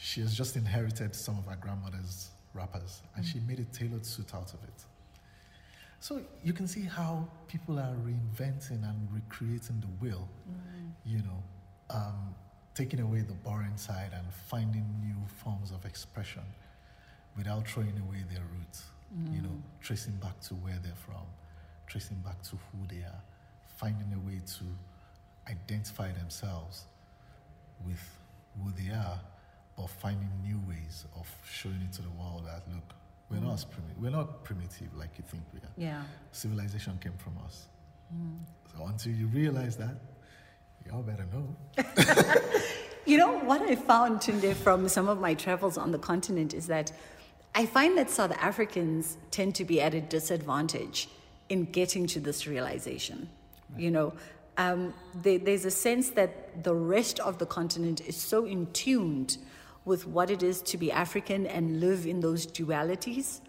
She 0.00 0.20
has 0.20 0.34
just 0.34 0.56
inherited 0.56 1.14
some 1.14 1.38
of 1.38 1.46
her 1.46 1.56
grandmother's 1.60 2.30
wrappers 2.52 3.02
and 3.16 3.24
she 3.24 3.38
mm. 3.38 3.48
made 3.48 3.58
a 3.60 3.64
tailored 3.64 4.04
suit 4.04 4.34
out 4.34 4.52
of 4.52 4.62
it. 4.64 4.84
So 6.04 6.20
you 6.42 6.52
can 6.52 6.68
see 6.68 6.82
how 6.82 7.26
people 7.48 7.78
are 7.78 7.94
reinventing 8.04 8.82
and 8.86 9.08
recreating 9.10 9.80
the 9.80 9.86
wheel, 10.04 10.28
you 11.06 11.16
know, 11.22 11.42
um, 11.88 12.34
taking 12.74 13.00
away 13.00 13.20
the 13.20 13.32
boring 13.32 13.78
side 13.78 14.10
and 14.12 14.26
finding 14.30 14.84
new 15.00 15.26
forms 15.42 15.70
of 15.70 15.86
expression 15.86 16.42
without 17.38 17.66
throwing 17.66 17.98
away 18.06 18.22
their 18.30 18.42
roots, 18.54 18.82
you 19.32 19.40
know, 19.40 19.56
tracing 19.80 20.12
back 20.16 20.38
to 20.40 20.52
where 20.56 20.78
they're 20.82 20.92
from, 20.94 21.24
tracing 21.86 22.18
back 22.18 22.42
to 22.42 22.50
who 22.50 22.86
they 22.86 23.02
are, 23.02 23.22
finding 23.78 24.12
a 24.12 24.28
way 24.28 24.42
to 24.58 24.64
identify 25.50 26.12
themselves 26.12 26.84
with 27.86 28.18
who 28.62 28.70
they 28.72 28.92
are, 28.92 29.18
but 29.74 29.88
finding 29.88 30.28
new 30.42 30.60
ways 30.68 31.06
of 31.18 31.26
showing 31.50 31.80
it 31.80 31.94
to 31.94 32.02
the 32.02 32.10
world 32.10 32.42
that 32.44 32.62
look, 32.74 32.92
we're 33.30 33.40
not 33.40 33.54
as 33.54 33.64
primi- 33.64 33.94
we're 33.98 34.10
not 34.10 34.44
primitive 34.44 34.94
like 34.96 35.10
you 35.18 35.24
think 35.26 35.42
we 35.52 35.60
are. 35.60 35.72
Yeah. 35.76 36.02
Civilization 36.32 36.98
came 37.02 37.14
from 37.18 37.36
us. 37.44 37.68
So 38.76 38.84
until 38.86 39.12
you 39.12 39.26
realize 39.26 39.76
that, 39.76 39.96
y'all 40.86 41.02
better 41.02 41.26
know. 41.32 41.56
You 43.06 43.18
know, 43.18 43.38
what 43.40 43.60
I 43.60 43.74
found, 43.74 44.20
Tunde, 44.20 44.54
from 44.54 44.88
some 44.88 45.08
of 45.08 45.20
my 45.20 45.34
travels 45.34 45.76
on 45.76 45.92
the 45.92 45.98
continent 45.98 46.54
is 46.54 46.68
that 46.68 46.90
I 47.54 47.66
find 47.66 47.98
that 47.98 48.08
South 48.08 48.32
Africans 48.32 49.18
tend 49.30 49.54
to 49.56 49.64
be 49.64 49.80
at 49.82 49.92
a 49.92 50.00
disadvantage 50.00 51.08
in 51.50 51.64
getting 51.66 52.06
to 52.08 52.20
this 52.20 52.46
realization. 52.46 53.28
You 53.76 53.90
know, 53.90 54.14
um, 54.56 54.94
there, 55.14 55.38
there's 55.38 55.66
a 55.66 55.70
sense 55.70 56.10
that 56.10 56.64
the 56.64 56.74
rest 56.74 57.20
of 57.20 57.38
the 57.38 57.44
continent 57.44 58.00
is 58.00 58.16
so 58.16 58.46
in 58.46 58.72
tuned 58.72 59.36
with 59.84 60.06
what 60.06 60.30
it 60.30 60.42
is 60.42 60.62
to 60.62 60.78
be 60.78 60.90
African 60.90 61.46
and 61.46 61.80
live 61.80 62.06
in 62.06 62.20
those 62.20 62.46
dualities. 62.46 63.40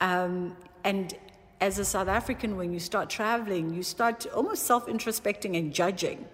Um, 0.00 0.56
and 0.84 1.14
as 1.60 1.78
a 1.78 1.84
South 1.84 2.08
African, 2.08 2.56
when 2.56 2.72
you 2.72 2.80
start 2.80 3.10
traveling, 3.10 3.74
you 3.74 3.82
start 3.82 4.26
almost 4.34 4.64
self 4.64 4.86
introspecting 4.86 5.58
and 5.58 5.72
judging 5.72 6.26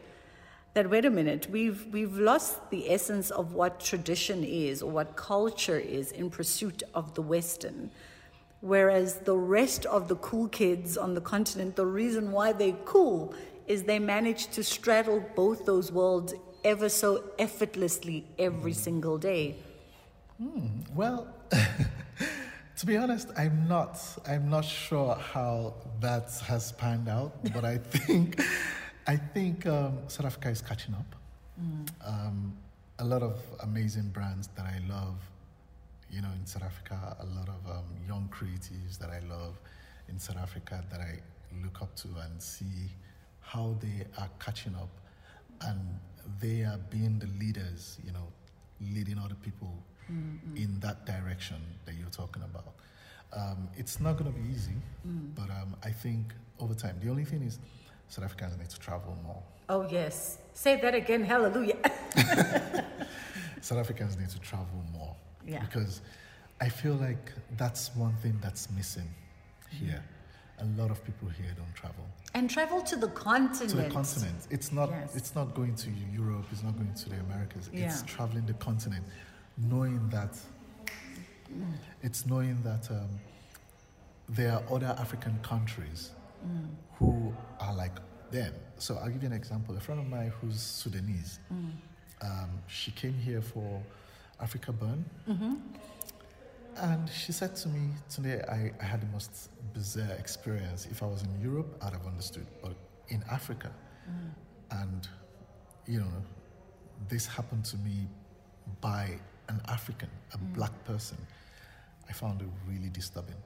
that 0.76 0.90
wait 0.90 1.06
a 1.06 1.10
minute 1.10 1.48
we've 1.50 1.86
we've 1.90 2.18
lost 2.18 2.68
the 2.68 2.90
essence 2.90 3.30
of 3.30 3.54
what 3.54 3.80
tradition 3.80 4.44
is 4.44 4.82
or 4.82 4.90
what 4.90 5.16
culture 5.16 5.78
is 5.78 6.12
in 6.12 6.28
pursuit 6.28 6.82
of 6.92 7.14
the 7.14 7.22
western 7.22 7.90
whereas 8.60 9.20
the 9.20 9.34
rest 9.34 9.86
of 9.86 10.06
the 10.08 10.16
cool 10.16 10.46
kids 10.48 10.98
on 10.98 11.14
the 11.14 11.20
continent 11.22 11.76
the 11.76 11.86
reason 11.86 12.30
why 12.30 12.52
they're 12.52 12.84
cool 12.84 13.34
is 13.66 13.84
they 13.84 13.98
manage 13.98 14.48
to 14.48 14.62
straddle 14.62 15.24
both 15.34 15.64
those 15.64 15.90
worlds 15.90 16.34
ever 16.66 16.88
so 16.88 17.08
effortlessly 17.38 18.18
every 18.38 18.72
single 18.72 19.18
day 19.18 19.44
Well, 20.94 21.28
to 22.78 22.86
be 22.86 22.96
honest, 22.96 23.28
I'm 23.38 23.66
not. 23.68 23.98
I'm 24.28 24.50
not 24.50 24.64
sure 24.64 25.14
how 25.14 25.74
that 26.00 26.30
has 26.46 26.72
panned 26.72 27.08
out, 27.08 27.32
but 27.54 27.64
I 27.64 27.78
think, 27.78 28.40
I 29.06 29.16
think 29.16 29.66
um, 29.66 29.98
South 30.08 30.26
Africa 30.26 30.50
is 30.50 30.60
catching 30.60 30.94
up. 30.94 31.16
Um, 32.04 32.54
a 32.98 33.04
lot 33.04 33.22
of 33.22 33.40
amazing 33.60 34.08
brands 34.08 34.48
that 34.56 34.66
I 34.66 34.78
love, 34.88 35.16
you 36.10 36.20
know, 36.20 36.28
in 36.38 36.44
South 36.46 36.64
Africa. 36.64 37.16
A 37.20 37.26
lot 37.38 37.48
of 37.48 37.70
um, 37.70 37.84
young 38.06 38.28
creatives 38.30 38.98
that 38.98 39.10
I 39.10 39.20
love 39.26 39.58
in 40.08 40.18
South 40.18 40.36
Africa 40.36 40.84
that 40.90 41.00
I 41.00 41.18
look 41.62 41.80
up 41.80 41.94
to 41.96 42.08
and 42.24 42.42
see 42.42 42.90
how 43.40 43.74
they 43.80 44.04
are 44.18 44.28
catching 44.38 44.74
up, 44.74 44.90
and 45.62 45.80
they 46.40 46.62
are 46.62 46.78
being 46.90 47.18
the 47.18 47.28
leaders. 47.38 47.98
You 48.04 48.12
know, 48.12 48.26
leading 48.80 49.18
other 49.18 49.36
people 49.36 49.72
in 50.54 50.78
that 50.80 51.04
direction 51.04 51.56
that 51.84 51.94
you're 51.94 52.08
talking 52.10 52.42
about. 52.42 52.74
Um, 53.32 53.68
it's 53.76 54.00
not 54.00 54.16
going 54.16 54.32
to 54.32 54.38
be 54.38 54.48
easy, 54.54 54.76
but 55.34 55.50
um, 55.50 55.74
I 55.82 55.90
think 55.90 56.32
over 56.60 56.74
time, 56.74 56.98
the 57.02 57.10
only 57.10 57.24
thing 57.24 57.42
is 57.42 57.58
South 58.08 58.24
Africans 58.24 58.56
need 58.56 58.70
to 58.70 58.78
travel 58.78 59.16
more. 59.24 59.42
Oh, 59.68 59.86
yes. 59.90 60.38
Say 60.52 60.80
that 60.80 60.94
again. 60.94 61.24
Hallelujah. 61.24 61.76
South 63.60 63.78
Africans 63.78 64.16
need 64.16 64.28
to 64.30 64.38
travel 64.38 64.84
more. 64.92 65.14
Yeah. 65.44 65.60
Because 65.60 66.02
I 66.60 66.68
feel 66.68 66.94
like 66.94 67.32
that's 67.56 67.94
one 67.96 68.14
thing 68.22 68.38
that's 68.40 68.70
missing 68.70 69.08
here. 69.70 70.02
A 70.58 70.64
lot 70.80 70.90
of 70.90 71.04
people 71.04 71.28
here 71.28 71.52
don't 71.56 71.74
travel. 71.74 72.04
and 72.34 72.48
travel 72.50 72.80
to 72.82 72.96
the 72.96 73.08
continent. 73.08 73.70
To 73.70 73.76
the 73.76 73.90
continent. 73.90 74.46
It's 74.50 74.70
not 74.72 74.88
Yes. 74.90 75.14
it's 75.16 75.34
not 75.34 75.54
going 75.54 75.74
to 75.76 75.90
Europe, 76.12 76.46
it's 76.52 76.62
not 76.62 76.74
going 76.76 76.92
to 76.94 77.08
the 77.08 77.16
Americas. 77.20 77.68
It's 77.72 78.02
traveling 78.02 78.46
the 78.46 78.54
continent, 78.54 79.04
knowing 79.56 80.08
that 80.10 80.32
it's 82.02 82.26
knowing 82.26 82.56
that 82.62 82.90
um, 82.90 83.08
there 84.28 84.52
are 84.54 84.62
other 84.74 84.94
African 84.98 85.38
countries 85.42 86.10
who 86.98 87.34
are 87.60 87.74
like 87.74 87.96
them. 88.30 88.52
So 88.78 88.96
I'll 88.96 89.08
give 89.10 89.22
you 89.22 89.28
an 89.28 89.34
example. 89.34 89.76
A 89.76 89.80
friend 89.80 90.00
of 90.00 90.06
mine 90.08 90.32
who's 90.40 90.60
Sudanese, 90.60 91.38
um, 92.22 92.50
she 92.66 92.90
came 92.92 93.14
here 93.14 93.40
for 93.42 93.82
AfrikaBurn. 94.42 95.02
And 96.78 97.08
she 97.08 97.32
said 97.32 97.56
to 97.56 97.68
me 97.68 97.90
today, 98.10 98.42
I, 98.48 98.72
I 98.80 98.84
had 98.84 99.00
the 99.00 99.06
most 99.06 99.50
bizarre 99.72 100.12
experience. 100.18 100.86
If 100.90 101.02
I 101.02 101.06
was 101.06 101.22
in 101.22 101.40
Europe, 101.40 101.76
I'd 101.82 101.92
have 101.92 102.06
understood. 102.06 102.46
But 102.62 102.74
in 103.08 103.22
Africa, 103.30 103.70
mm. 104.08 104.82
and 104.82 105.08
you 105.86 106.00
know, 106.00 106.12
this 107.08 107.26
happened 107.26 107.64
to 107.66 107.76
me 107.78 108.06
by 108.80 109.18
an 109.48 109.60
African, 109.68 110.10
a 110.34 110.38
mm. 110.38 110.54
black 110.54 110.84
person. 110.84 111.16
I 112.08 112.12
found 112.12 112.42
it 112.42 112.48
really 112.68 112.88
disturbing. 112.88 113.36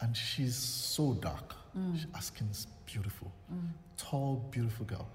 And 0.00 0.16
she's 0.16 0.56
so 0.56 1.14
dark. 1.14 1.54
Mm. 1.76 2.14
Her 2.14 2.20
skin's 2.20 2.66
beautiful, 2.84 3.32
tall, 3.96 4.46
beautiful 4.50 4.86
girl. 4.86 5.08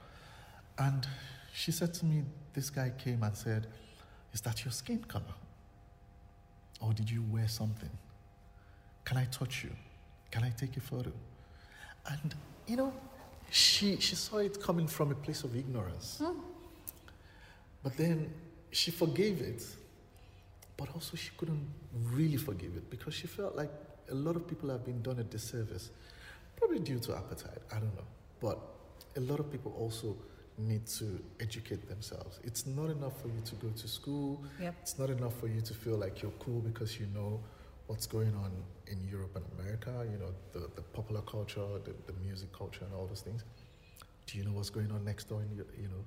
And 0.78 1.08
she 1.54 1.72
said 1.72 1.94
to 1.96 2.06
me, 2.06 2.24
this 2.54 2.70
guy 2.70 2.92
came 2.98 3.24
and 3.24 3.36
said, 3.36 3.68
Is 4.34 4.42
that 4.42 4.64
your 4.64 4.72
skin 4.72 5.04
color? 5.04 5.24
Or 6.82 6.94
did 6.94 7.10
you 7.10 7.24
wear 7.32 7.48
something? 7.48 7.90
Can 9.06 9.18
I 9.18 9.26
touch 9.26 9.64
you? 9.64 9.72
Can 10.32 10.44
I 10.44 10.50
take 10.50 10.76
a 10.78 10.82
photo? 10.82 11.12
And 12.08 12.36
you 12.68 12.76
know, 12.76 12.94
she 13.50 13.98
she 14.00 14.16
saw 14.16 14.38
it 14.38 14.62
coming 14.62 14.88
from 14.88 15.12
a 15.12 15.16
place 15.16 15.44
of 15.44 15.56
ignorance. 15.56 16.22
Hmm. 16.24 16.40
But 17.84 17.98
then 17.98 18.34
she 18.72 18.92
forgave 18.92 19.42
it, 19.42 19.64
but 20.78 20.90
also 20.94 21.18
she 21.18 21.32
couldn't 21.38 21.68
really 22.12 22.38
forgive 22.38 22.76
it 22.78 22.90
because 22.90 23.14
she 23.14 23.28
felt 23.28 23.56
like 23.56 23.72
a 24.10 24.16
lot 24.16 24.36
of 24.36 24.48
people 24.48 24.70
have 24.70 24.86
been 24.86 25.02
done 25.02 25.20
a 25.20 25.24
disservice, 25.24 25.90
probably 26.56 26.80
due 26.80 27.00
to 27.00 27.12
apartheid. 27.12 27.60
I 27.72 27.80
don't 27.80 27.96
know. 27.96 28.08
But 28.40 28.60
a 29.18 29.20
lot 29.20 29.40
of 29.40 29.52
people 29.52 29.74
also 29.78 30.16
need 30.62 30.86
to 30.88 31.20
educate 31.40 31.88
themselves. 31.90 32.40
It's 32.44 32.66
not 32.66 32.90
enough 32.90 33.22
for 33.22 33.28
you 33.28 33.42
to 33.46 33.56
go 33.56 33.70
to 33.70 33.88
school. 33.88 34.44
Yep. 34.60 34.76
It's 34.82 35.00
not 35.00 35.10
enough 35.10 35.36
for 35.40 35.48
you 35.48 35.62
to 35.62 35.74
feel 35.74 35.98
like 35.98 36.22
you're 36.22 36.38
cool 36.40 36.62
because 36.62 37.00
you 37.00 37.08
know 37.14 37.40
what's 37.88 38.08
going 38.08 38.34
on 38.36 38.52
in 38.88 39.06
Europe 39.10 39.36
and 39.36 39.46
America, 39.60 39.92
you 40.12 40.18
know, 40.18 40.32
the, 40.54 40.70
the 40.76 40.82
popular 40.82 41.22
culture, 41.22 41.66
the, 41.84 41.94
the 42.08 42.18
music 42.24 42.52
culture, 42.54 42.86
and 42.86 42.94
all 42.94 43.06
those 43.06 43.22
things. 43.22 43.44
Do 44.28 44.38
you 44.38 44.46
know 44.46 44.52
what's 44.52 44.70
going 44.70 44.92
on 44.92 45.04
next 45.04 45.30
door 45.30 45.42
in 45.42 45.56
your, 45.56 45.66
you 45.78 45.90
know, 45.90 46.04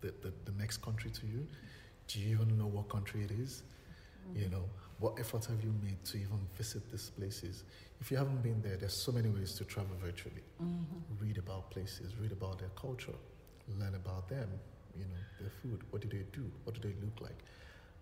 the, 0.00 0.12
the, 0.22 0.32
the 0.44 0.58
next 0.58 0.82
country 0.82 1.10
to 1.10 1.26
you? 1.26 1.46
Do 2.08 2.18
you 2.18 2.34
even 2.34 2.58
know 2.58 2.66
what 2.66 2.88
country 2.88 3.22
it 3.22 3.30
is? 3.30 3.62
Mm-hmm. 4.28 4.42
You 4.42 4.48
know, 4.50 4.64
what 4.98 5.14
efforts 5.18 5.46
have 5.46 5.62
you 5.62 5.72
made 5.82 6.04
to 6.06 6.16
even 6.16 6.40
visit 6.56 6.90
these 6.90 7.10
places? 7.10 7.64
If 8.00 8.10
you 8.10 8.16
haven't 8.16 8.42
been 8.42 8.60
there, 8.62 8.76
there's 8.76 8.94
so 8.94 9.12
many 9.12 9.28
ways 9.28 9.54
to 9.54 9.64
travel 9.64 9.96
virtually. 10.02 10.42
Mm-hmm. 10.62 11.24
Read 11.24 11.38
about 11.38 11.70
places, 11.70 12.16
read 12.20 12.32
about 12.32 12.58
their 12.58 12.70
culture, 12.70 13.14
learn 13.78 13.94
about 13.94 14.28
them, 14.28 14.48
you 14.96 15.04
know, 15.04 15.20
their 15.40 15.50
food, 15.62 15.82
what 15.90 16.02
do 16.02 16.08
they 16.08 16.24
do, 16.32 16.50
what 16.64 16.74
do 16.74 16.80
they 16.80 16.94
look 17.04 17.20
like? 17.20 17.38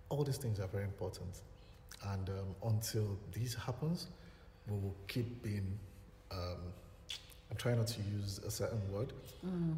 All 0.09 0.25
these 0.25 0.39
things 0.39 0.61
are 0.61 0.67
very 0.67 0.85
important. 0.85 1.41
And 2.13 2.29
um, 2.31 2.71
until 2.73 3.19
this 3.33 3.55
happens, 3.55 4.07
we 4.67 4.77
will 4.77 4.95
keep 5.09 5.43
being, 5.43 5.79
um, 6.31 6.73
I'm 7.51 7.57
trying 7.57 7.79
not 7.79 7.89
to 7.89 8.01
use 8.03 8.41
a 8.47 8.51
certain 8.51 8.81
word, 8.93 9.13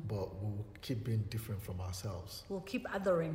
but 0.08 0.34
we 0.42 0.50
will 0.50 0.66
keep 0.82 1.04
being 1.04 1.24
different 1.30 1.62
from 1.62 1.80
ourselves. 1.80 2.44
We'll 2.48 2.60
keep 2.60 2.86
othering. 2.88 3.34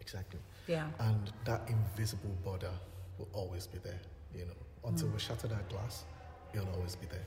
Exactly. 0.00 0.40
Yeah. 0.66 0.86
And 0.98 1.32
that 1.44 1.62
invisible 1.68 2.36
border 2.44 2.72
will 3.18 3.28
always 3.32 3.66
be 3.66 3.78
there, 3.78 4.00
you 4.34 4.46
know. 4.46 4.52
Until 4.84 5.08
we 5.08 5.18
shatter 5.18 5.48
that 5.48 5.68
glass, 5.68 6.04
it'll 6.54 6.68
always 6.74 6.96
be 6.96 7.06
there. 7.06 7.26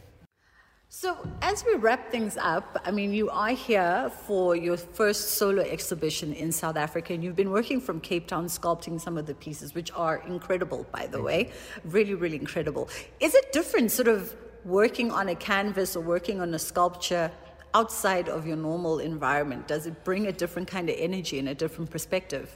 So, 0.95 1.17
as 1.41 1.65
we 1.65 1.73
wrap 1.73 2.12
things 2.12 2.38
up, 2.38 2.79
I 2.86 2.91
mean, 2.91 3.13
you 3.13 3.27
are 3.32 3.49
here 3.49 4.12
for 4.27 4.56
your 4.56 4.77
first 4.77 5.32
solo 5.39 5.63
exhibition 5.63 6.34
in 6.34 6.51
South 6.51 6.77
Africa, 6.77 7.13
and 7.13 7.23
you've 7.23 7.36
been 7.36 7.49
working 7.49 7.82
from 7.82 7.99
Cape 7.99 8.27
Town 8.27 8.45
sculpting 8.45 9.01
some 9.01 9.17
of 9.17 9.25
the 9.25 9.34
pieces, 9.34 9.73
which 9.73 9.91
are 9.93 10.17
incredible, 10.27 10.86
by 10.91 11.08
the 11.08 11.19
way. 11.19 11.49
Really, 11.84 12.13
really 12.13 12.36
incredible. 12.36 12.89
Is 13.19 13.34
it 13.34 13.51
different, 13.51 13.91
sort 13.91 14.08
of, 14.08 14.36
working 14.65 15.10
on 15.10 15.29
a 15.29 15.36
canvas 15.36 15.95
or 15.95 16.01
working 16.01 16.39
on 16.39 16.53
a 16.53 16.60
sculpture 16.60 17.32
outside 17.73 18.29
of 18.29 18.45
your 18.45 18.58
normal 18.58 18.99
environment? 18.99 19.67
Does 19.67 19.88
it 19.88 20.03
bring 20.03 20.27
a 20.27 20.32
different 20.32 20.67
kind 20.67 20.91
of 20.91 20.95
energy 20.99 21.39
and 21.39 21.49
a 21.49 21.56
different 21.56 21.89
perspective? 21.89 22.56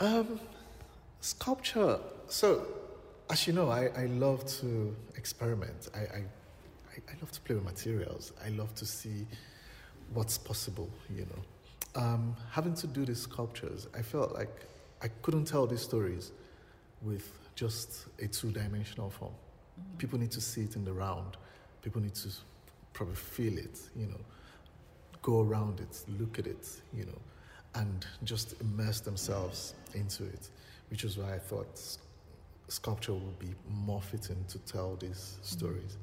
Um, 0.00 0.40
sculpture. 1.20 2.00
So, 2.26 2.66
as 3.30 3.46
you 3.46 3.52
know, 3.52 3.70
I, 3.70 3.90
I 3.96 4.06
love 4.06 4.44
to 4.58 4.96
experiment. 5.14 5.88
I, 5.94 6.00
I, 6.00 6.24
I 7.08 7.12
I 7.12 7.14
love 7.20 7.32
to 7.32 7.40
play 7.40 7.54
with 7.54 7.64
materials. 7.64 8.32
I 8.44 8.48
love 8.50 8.74
to 8.76 8.86
see 8.86 9.26
what's 10.12 10.38
possible, 10.38 10.88
you 11.08 11.26
know. 11.26 12.00
Um, 12.02 12.36
having 12.50 12.74
to 12.74 12.86
do 12.86 13.04
these 13.04 13.22
sculptures, 13.22 13.88
I 13.96 14.02
felt 14.02 14.32
like 14.32 14.66
I 15.02 15.08
couldn't 15.22 15.44
tell 15.44 15.66
these 15.66 15.82
stories 15.82 16.32
with 17.02 17.30
just 17.54 18.06
a 18.20 18.26
two 18.26 18.50
dimensional 18.52 19.10
form. 19.10 19.32
People 19.98 20.18
need 20.18 20.30
to 20.32 20.40
see 20.40 20.62
it 20.62 20.76
in 20.76 20.84
the 20.84 20.92
round, 20.92 21.36
people 21.82 22.00
need 22.00 22.14
to 22.14 22.28
probably 22.92 23.16
feel 23.16 23.58
it, 23.58 23.78
you 23.96 24.06
know 24.06 24.20
go 25.22 25.40
around 25.40 25.80
it, 25.80 26.02
look 26.18 26.38
at 26.38 26.46
it, 26.46 26.68
you 26.94 27.04
know, 27.04 27.18
and 27.74 28.06
just 28.24 28.60
immerse 28.60 29.00
themselves 29.00 29.74
into 29.94 30.24
it, 30.24 30.48
which 30.90 31.04
is 31.04 31.18
why 31.18 31.34
I 31.34 31.38
thought 31.38 31.80
sculpture 32.68 33.12
would 33.12 33.38
be 33.38 33.54
more 33.68 34.00
fitting 34.00 34.44
to 34.48 34.58
tell 34.60 34.96
these 34.96 35.38
stories. 35.42 35.96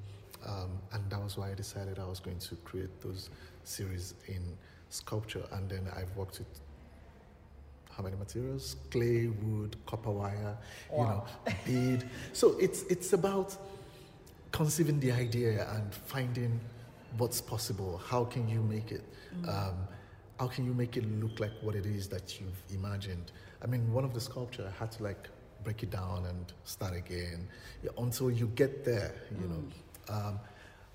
Um, 0.47 0.79
and 0.93 1.09
that 1.09 1.21
was 1.21 1.37
why 1.37 1.51
I 1.51 1.53
decided 1.53 1.99
I 1.99 2.05
was 2.05 2.19
going 2.19 2.39
to 2.39 2.55
create 2.57 3.01
those 3.01 3.29
series 3.63 4.13
in 4.27 4.57
sculpture. 4.89 5.43
And 5.51 5.69
then 5.69 5.87
I've 5.95 6.15
worked 6.15 6.39
with 6.39 6.47
how 7.97 8.03
many 8.03 8.15
materials? 8.15 8.75
Clay, 8.91 9.27
wood, 9.27 9.75
copper 9.85 10.11
wire, 10.11 10.55
you 10.91 10.97
know, 10.97 11.25
bead. 11.65 12.03
So 12.31 12.55
it's 12.59 12.83
it's 12.83 13.13
about 13.13 13.57
conceiving 14.51 14.99
the 14.99 15.11
idea 15.11 15.67
and 15.75 15.93
finding 15.93 16.59
what's 17.17 17.41
possible. 17.41 17.99
How 18.07 18.23
can 18.23 18.47
you 18.47 18.61
make 18.61 18.91
it? 18.91 19.03
Um, 19.47 19.75
how 20.39 20.47
can 20.47 20.65
you 20.65 20.73
make 20.73 20.97
it 20.97 21.05
look 21.19 21.39
like 21.39 21.51
what 21.61 21.73
it 21.75 21.85
is 21.85 22.07
that 22.09 22.39
you've 22.39 22.61
imagined? 22.71 23.31
I 23.63 23.65
mean, 23.65 23.91
one 23.91 24.05
of 24.05 24.13
the 24.13 24.21
sculpture 24.21 24.71
I 24.71 24.79
had 24.79 24.91
to 24.93 25.03
like 25.03 25.27
break 25.63 25.81
it 25.81 25.89
down 25.89 26.25
and 26.29 26.53
start 26.63 26.95
again 26.95 27.47
yeah, 27.83 27.89
until 27.97 28.29
you 28.29 28.47
get 28.55 28.85
there. 28.85 29.15
You 29.41 29.47
know, 29.47 29.63
um, 30.09 30.39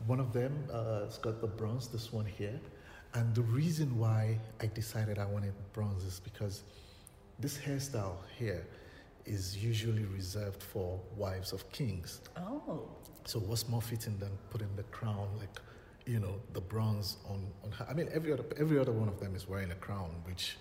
one 0.06 0.20
of 0.20 0.32
them 0.32 0.52
uh, 0.72 1.04
has 1.04 1.18
got 1.18 1.40
the 1.40 1.46
bronze. 1.46 1.88
This 1.88 2.12
one 2.12 2.26
here, 2.26 2.58
and 3.14 3.34
the 3.34 3.42
reason 3.42 3.98
why 3.98 4.38
I 4.60 4.66
decided 4.66 5.18
I 5.18 5.26
wanted 5.26 5.52
bronze 5.72 6.04
is 6.04 6.20
because 6.20 6.62
this 7.38 7.58
hairstyle 7.58 8.16
here 8.38 8.64
is 9.24 9.56
usually 9.56 10.04
reserved 10.04 10.62
for 10.62 10.98
wives 11.16 11.52
of 11.52 11.70
kings. 11.72 12.20
Oh. 12.36 12.82
So 13.24 13.38
what's 13.38 13.68
more 13.68 13.82
fitting 13.82 14.18
than 14.18 14.30
putting 14.50 14.74
the 14.74 14.82
crown, 14.84 15.28
like, 15.38 15.60
you 16.06 16.18
know, 16.18 16.34
the 16.54 16.60
bronze 16.60 17.18
on, 17.28 17.46
on 17.64 17.70
her? 17.70 17.86
I 17.88 17.94
mean, 17.94 18.08
every 18.12 18.32
other 18.32 18.44
every 18.58 18.78
other 18.78 18.92
one 18.92 19.08
of 19.08 19.20
them 19.20 19.36
is 19.36 19.48
wearing 19.48 19.70
a 19.70 19.76
crown, 19.76 20.10
which 20.24 20.56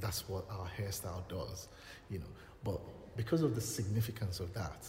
that's 0.00 0.28
what 0.28 0.44
our 0.50 0.66
hairstyle 0.78 1.28
does, 1.28 1.68
you 2.08 2.18
know. 2.18 2.32
But 2.64 2.80
because 3.16 3.42
of 3.42 3.54
the 3.54 3.60
significance 3.60 4.40
of 4.40 4.54
that, 4.54 4.88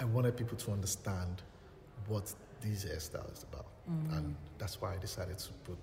I 0.00 0.04
wanted 0.04 0.36
people 0.36 0.58
to 0.58 0.72
understand 0.72 1.42
what 2.06 2.34
these 2.60 2.84
hairstyles 2.84 3.32
is 3.38 3.42
about, 3.52 3.66
mm. 3.90 4.16
and 4.16 4.36
that's 4.58 4.80
why 4.80 4.94
I 4.94 4.98
decided 4.98 5.38
to 5.38 5.52
put, 5.64 5.78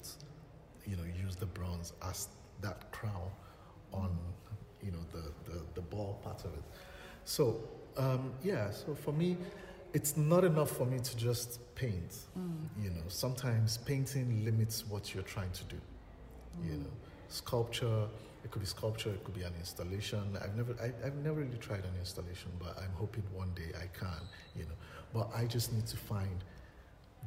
you 0.85 0.95
know, 0.95 1.03
use 1.23 1.35
the 1.35 1.45
bronze 1.45 1.93
as 2.03 2.27
that 2.61 2.91
crown 2.91 3.29
on, 3.93 4.17
you 4.83 4.91
know, 4.91 5.03
the 5.11 5.31
the, 5.49 5.61
the 5.75 5.81
ball 5.81 6.19
part 6.23 6.45
of 6.45 6.53
it. 6.53 6.63
So 7.25 7.61
um, 7.97 8.33
yeah, 8.43 8.71
so 8.71 8.95
for 8.95 9.13
me, 9.13 9.37
it's 9.93 10.17
not 10.17 10.43
enough 10.43 10.71
for 10.71 10.85
me 10.85 10.99
to 10.99 11.17
just 11.17 11.59
paint. 11.75 12.15
Mm. 12.37 12.83
You 12.83 12.89
know, 12.91 13.03
sometimes 13.07 13.77
painting 13.77 14.43
limits 14.43 14.85
what 14.87 15.13
you're 15.13 15.23
trying 15.23 15.51
to 15.51 15.63
do. 15.65 15.77
You 16.63 16.71
mm. 16.71 16.79
know, 16.83 16.91
sculpture 17.29 18.07
It 18.45 18.51
could 18.51 18.61
be 18.61 18.67
sculpture, 18.67 19.09
it 19.09 19.23
could 19.23 19.33
be 19.33 19.41
an 19.41 19.53
installation. 19.59 20.37
I've 20.39 20.55
never, 20.55 20.75
I, 20.79 20.93
have 21.03 21.15
never 21.15 21.41
really 21.41 21.57
tried 21.57 21.83
an 21.83 21.95
installation, 21.99 22.51
but 22.59 22.77
I'm 22.77 22.93
hoping 22.93 23.23
one 23.33 23.51
day 23.55 23.71
I 23.75 23.87
can, 23.97 24.21
you 24.55 24.65
know. 24.65 24.77
But 25.15 25.31
I 25.35 25.45
just 25.45 25.73
need 25.73 25.87
to 25.87 25.97
find 25.97 26.43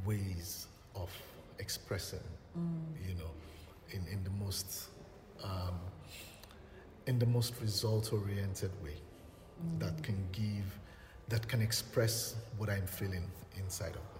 ways 0.05 0.67
of 0.95 1.11
expressing, 1.59 2.21
mm. 2.59 3.09
you 3.09 3.15
know, 3.15 3.31
in, 3.91 4.07
in 4.13 4.23
the 4.25 4.31
most, 4.31 4.89
um, 5.43 5.79
in 7.07 7.19
the 7.19 7.27
most 7.27 7.55
result-oriented 7.61 8.71
way 8.83 8.97
mm. 8.97 9.81
that 9.81 10.03
can 10.03 10.27
give, 10.33 10.79
that 11.29 11.47
can 11.49 11.61
express 11.61 12.37
what 12.57 12.69
I'm 12.71 12.87
feeling 12.87 13.25
inside 13.57 13.91
of 13.91 13.97
me. 13.97 14.19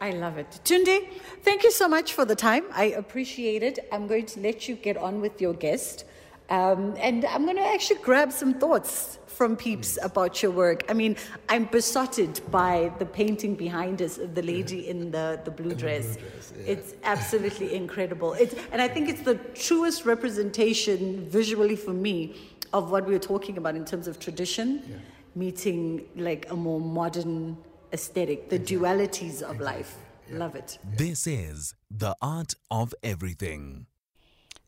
I 0.00 0.10
love 0.10 0.36
it. 0.36 0.60
Tunde, 0.64 1.08
thank 1.42 1.62
you 1.62 1.70
so 1.70 1.88
much 1.88 2.12
for 2.12 2.24
the 2.24 2.34
time. 2.34 2.64
I 2.72 2.86
appreciate 2.86 3.62
it. 3.62 3.78
I'm 3.92 4.08
going 4.08 4.26
to 4.26 4.40
let 4.40 4.68
you 4.68 4.74
get 4.74 4.96
on 4.96 5.20
with 5.20 5.40
your 5.40 5.54
guest. 5.54 6.04
Um, 6.50 6.94
and 6.98 7.24
I'm 7.24 7.44
going 7.44 7.56
to 7.56 7.66
actually 7.66 8.00
grab 8.00 8.32
some 8.32 8.54
thoughts 8.54 9.18
from 9.26 9.56
peeps 9.56 9.98
about 10.02 10.42
your 10.42 10.52
work. 10.52 10.84
I 10.88 10.92
mean, 10.92 11.16
I'm 11.48 11.64
besotted 11.64 12.40
by 12.50 12.92
the 12.98 13.06
painting 13.06 13.54
behind 13.54 14.02
us 14.02 14.18
of 14.18 14.34
the 14.34 14.42
lady 14.42 14.82
yeah. 14.82 14.90
in 14.90 15.10
the, 15.10 15.40
the 15.44 15.50
blue 15.50 15.74
dress. 15.74 16.16
The 16.16 16.20
blue 16.20 16.30
dress 16.30 16.52
yeah. 16.56 16.72
It's 16.72 16.94
absolutely 17.04 17.74
incredible. 17.74 18.34
It's, 18.34 18.54
and 18.70 18.80
I 18.80 18.88
think 18.88 19.08
it's 19.08 19.22
the 19.22 19.36
truest 19.54 20.04
representation 20.04 21.28
visually 21.28 21.76
for 21.76 21.92
me 21.92 22.36
of 22.72 22.90
what 22.90 23.06
we 23.06 23.12
were 23.12 23.18
talking 23.18 23.58
about 23.58 23.74
in 23.74 23.84
terms 23.84 24.06
of 24.06 24.18
tradition 24.18 24.82
yeah. 24.88 24.96
meeting 25.34 26.04
like 26.16 26.50
a 26.50 26.56
more 26.56 26.80
modern 26.80 27.56
aesthetic, 27.92 28.48
the 28.48 28.56
exactly. 28.56 28.76
dualities 28.76 29.42
of 29.42 29.56
exactly. 29.56 29.64
life. 29.64 29.96
Yeah. 30.30 30.38
Love 30.38 30.54
it. 30.54 30.78
This 30.84 31.26
is 31.26 31.74
The 31.90 32.14
Art 32.22 32.54
of 32.70 32.94
Everything. 33.02 33.86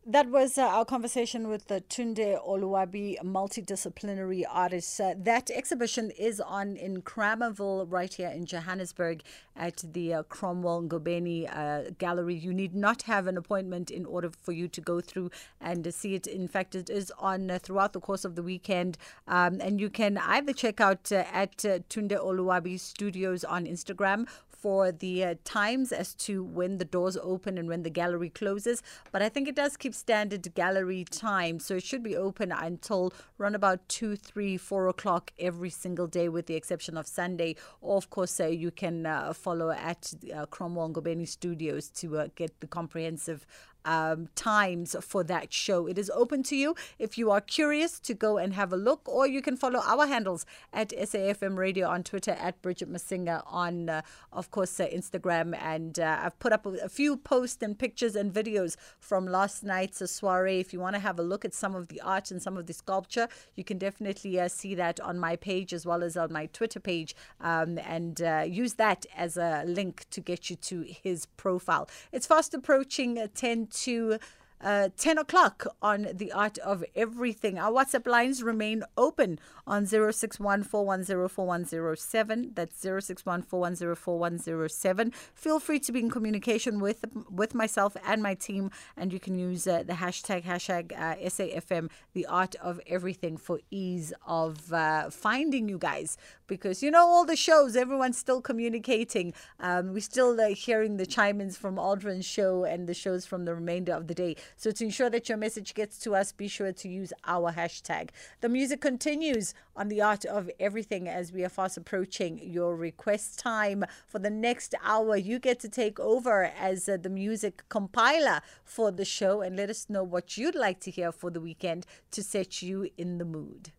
That 0.07 0.29
was 0.29 0.59
uh, 0.59 0.67
our 0.67 0.85
conversation 0.85 1.49
with 1.49 1.69
the 1.69 1.81
Tunde 1.81 2.39
Oluwabi, 2.47 3.17
multidisciplinary 3.23 4.45
artist. 4.47 5.01
Uh, 5.01 5.15
that 5.17 5.51
exhibition 5.51 6.11
is 6.11 6.43
on 6.43 6.77
in 6.77 7.01
Kramerville, 7.01 7.87
right 7.91 8.13
here 8.13 8.29
in 8.29 8.45
Johannesburg, 8.45 9.23
at 9.57 9.83
the 9.95 10.13
uh, 10.13 10.23
Cromwell 10.25 10.83
Ngobeni 10.83 11.49
uh, 11.51 11.93
Gallery. 11.97 12.35
You 12.35 12.53
need 12.53 12.75
not 12.75 13.01
have 13.05 13.27
an 13.27 13.39
appointment 13.39 13.91
in 13.91 14.05
order 14.05 14.31
for 14.43 14.53
you 14.53 14.69
to 14.69 14.81
go 14.83 15.01
through 15.01 15.31
and 15.59 15.95
see 15.95 16.15
it. 16.15 16.27
In 16.27 16.49
fact, 16.49 16.75
it 16.75 16.91
is 16.91 17.11
on 17.19 17.51
uh, 17.51 17.59
throughout 17.59 17.95
the 17.95 18.01
course 18.01 18.27
of 18.27 18.35
the 18.35 18.43
weekend, 18.43 18.99
um, 19.27 19.59
and 19.63 19.81
you 19.81 19.89
can 19.89 20.19
either 20.19 20.53
check 20.53 20.83
out 20.83 21.11
uh, 21.13 21.25
at 21.33 21.57
Tunde 21.57 22.11
Oluwabi 22.11 22.79
Studios 22.79 23.43
on 23.43 23.65
Instagram 23.65 24.27
for 24.65 24.91
the 24.91 25.23
uh, 25.23 25.35
times 25.45 25.93
as 25.93 26.15
to 26.15 26.43
when 26.43 26.79
the 26.79 26.87
doors 26.87 27.19
open 27.19 27.59
and 27.59 27.69
when 27.69 27.83
the 27.83 27.91
gallery 27.91 28.31
closes. 28.31 28.83
But 29.13 29.21
I 29.21 29.29
think 29.29 29.47
it 29.47 29.55
does 29.55 29.77
keep 29.77 29.95
standard 29.95 30.55
gallery 30.55 31.05
time. 31.05 31.59
So 31.59 31.75
it 31.75 31.85
should 31.85 32.03
be 32.03 32.17
open 32.17 32.51
until 32.51 33.13
around 33.39 33.57
about 33.57 33.87
two, 33.91 34.17
three, 34.17 34.57
four 34.57 34.89
o'clock 34.89 35.33
every 35.39 35.69
single 35.69 36.07
day, 36.07 36.31
with 36.31 36.47
the 36.47 36.55
exception 36.55 36.97
of 36.97 37.07
Sunday. 37.07 37.57
Or, 37.83 37.99
of 37.99 38.09
course, 38.09 38.41
uh, 38.41 38.47
you 38.47 38.71
can 38.71 39.05
uh, 39.05 39.35
follow 39.35 39.69
at 39.71 40.15
uh, 40.35 40.47
Cromwell 40.47 40.89
Ngobeni 40.89 41.29
Studios 41.29 41.91
to 42.01 42.17
uh, 42.17 42.29
get 42.35 42.61
the 42.61 42.67
comprehensive 42.67 43.45
um, 43.85 44.29
times 44.35 44.97
for 45.01 45.25
that 45.25 45.53
show. 45.53 45.87
It 45.87 45.99
is 45.99 46.11
open 46.15 46.43
to 46.45 46.57
you 46.57 46.75
if 46.99 47.19
you 47.19 47.31
are 47.31 47.41
curious 47.41 47.99
to 48.01 48.15
go 48.15 48.39
and 48.39 48.55
have 48.55 48.73
a 48.73 48.77
look, 48.77 49.09
or 49.09 49.27
you 49.27 49.43
can 49.43 49.57
follow 49.57 49.81
our 49.81 50.07
handles 50.07 50.47
at 50.73 50.91
SAFM 50.91 51.57
Radio 51.57 51.89
on 51.89 52.03
Twitter, 52.03 52.33
at 52.33 52.61
Bridget 52.63 52.93
Masinga 52.93 53.43
on, 53.47 53.89
uh, 53.89 54.03
of 54.33 54.51
course, 54.51 54.79
uh, 54.81 54.87
Instagram. 54.87 55.57
And 55.61 55.99
uh, 55.99 56.21
I've 56.23 56.39
put 56.39 56.53
up 56.53 56.67
a, 56.67 56.71
a, 56.85 56.89
few 56.89 57.17
posts 57.17 57.63
and 57.63 57.79
pictures 57.79 58.15
and 58.17 58.33
videos 58.33 58.77
from 59.01 59.27
last 59.27 59.65
night's 59.65 60.09
soiree. 60.11 60.61
If 60.61 60.73
you 60.73 60.81
want 60.81 60.95
to 60.95 61.01
have 61.01 61.19
a 61.19 61.23
look 61.23 61.45
at 61.45 61.55
some 61.55 61.75
of 61.75 61.89
the 61.89 62.01
art 62.01 62.31
and 62.31 62.43
some 62.43 62.57
of 62.57 62.67
the 62.67 62.73
sculpture, 62.73 63.29
you 63.55 63.65
can 63.65 63.79
definitely 63.79 64.39
uh, 64.41 64.49
see 64.49 64.75
that 64.75 65.01
on 65.01 65.19
my 65.19 65.37
page 65.37 65.73
as 65.73 65.85
well 65.85 66.03
as 66.03 66.17
on 66.17 66.33
my 66.33 66.47
Twitter 66.47 66.81
page 66.81 67.15
um, 67.41 67.79
and 67.79 68.23
uh, 68.23 68.45
use 68.47 68.75
that 68.75 69.07
as 69.17 69.37
a 69.37 69.65
link 69.67 70.07
to 70.11 70.21
get 70.21 70.51
you 70.51 70.57
to 70.57 70.83
his 70.83 71.27
profile. 71.37 71.89
It's 72.13 72.27
fast 72.27 72.55
approaching 72.55 73.19
uh, 73.19 73.29
10 73.35 73.69
to 73.83 74.19
uh, 74.65 74.89
10 74.97 75.19
o'clock 75.19 75.67
on 75.83 76.09
the 76.15 76.33
art 76.33 76.57
of 76.59 76.83
everything. 76.97 77.59
Our 77.59 77.71
WhatsApp 77.71 78.07
lines 78.07 78.43
remain 78.43 78.83
open 78.97 79.39
on 79.67 79.85
0614104107. 79.85 82.55
That's 82.55 82.83
0614104107. 82.83 85.15
Feel 85.35 85.61
free 85.61 85.79
to 85.81 85.93
be 85.93 86.01
in 86.01 86.09
communication 86.11 86.81
with 86.81 87.05
with 87.31 87.55
myself 87.55 87.95
and 88.07 88.23
my 88.23 88.33
team, 88.35 88.71
and 88.97 89.13
you 89.13 89.21
can 89.21 89.39
use 89.39 89.67
uh, 89.67 89.83
the 89.83 89.93
hashtag 89.95 90.45
hashtag 90.45 90.93
uh, 90.93 91.17
SAFM, 91.17 91.91
the 92.15 92.25
art 92.27 92.55
of 92.57 92.81
everything, 92.87 93.37
for 93.37 93.61
ease 93.71 94.15
of 94.27 94.73
uh, 94.73 95.11
finding 95.11 95.69
you 95.69 95.77
guys. 95.79 96.17
Because 96.47 96.83
you 96.83 96.91
know 96.91 97.07
all 97.07 97.25
the 97.25 97.37
shows, 97.37 97.75
everyone's 97.75 98.19
still 98.19 98.41
communicating. 98.41 99.33
Um, 99.61 99.93
we're 99.95 100.01
still 100.01 100.39
uh, 100.41 100.49
hearing 100.49 100.99
the 100.99 101.07
chime-ins 101.07 101.57
from 101.57 101.77
Aldrin's 101.77 102.27
show 102.27 102.65
and 102.65 102.87
the 102.87 102.95
shows 102.95 103.25
from 103.25 103.45
the 103.45 103.55
remainder 103.55 103.93
of 103.93 104.09
the 104.09 104.15
day. 104.15 104.37
So 104.57 104.71
to 104.71 104.85
ensure 104.85 105.09
that 105.11 105.29
your 105.29 105.39
message 105.39 105.75
gets 105.75 105.99
to 106.01 106.15
us, 106.15 106.33
be 106.33 106.49
sure 106.49 106.73
to 106.73 106.89
use 106.89 107.13
our 107.27 107.53
hashtag. 107.53 108.11
The 108.41 108.49
music 108.49 108.81
continues 108.81 109.55
on 109.75 109.89
the 109.89 110.03
art 110.03 110.25
of 110.25 110.51
everything 110.61 111.09
as 111.09 111.33
we 111.33 111.45
are 111.45 111.49
fast 111.49 111.77
approaching 111.77 112.39
your 112.43 112.77
request 112.77 113.39
time 113.39 113.85
for 114.07 114.19
the 114.19 114.31
next 114.31 114.75
hour. 114.83 115.17
You 115.17 115.39
get 115.39 115.61
to 115.61 115.69
take 115.69 115.99
over 115.99 116.45
as 116.59 116.89
uh, 116.89 116.99
the 117.01 117.09
music 117.09 117.63
compiler 117.69 118.41
for 118.65 118.91
the 118.91 119.05
show 119.05 119.41
and 119.41 119.57
let 119.57 119.71
us 119.71 119.89
know 119.89 120.05
what 120.05 120.37
you'd 120.37 120.55
like 120.55 120.81
to 120.81 120.91
hear 120.91 121.11
for 121.11 121.31
the 121.31 121.41
weekend 121.41 121.87
to 122.11 122.23
set 122.23 122.63
you 122.63 122.91
in 122.97 123.19
the 123.19 123.25
mood. 123.25 123.73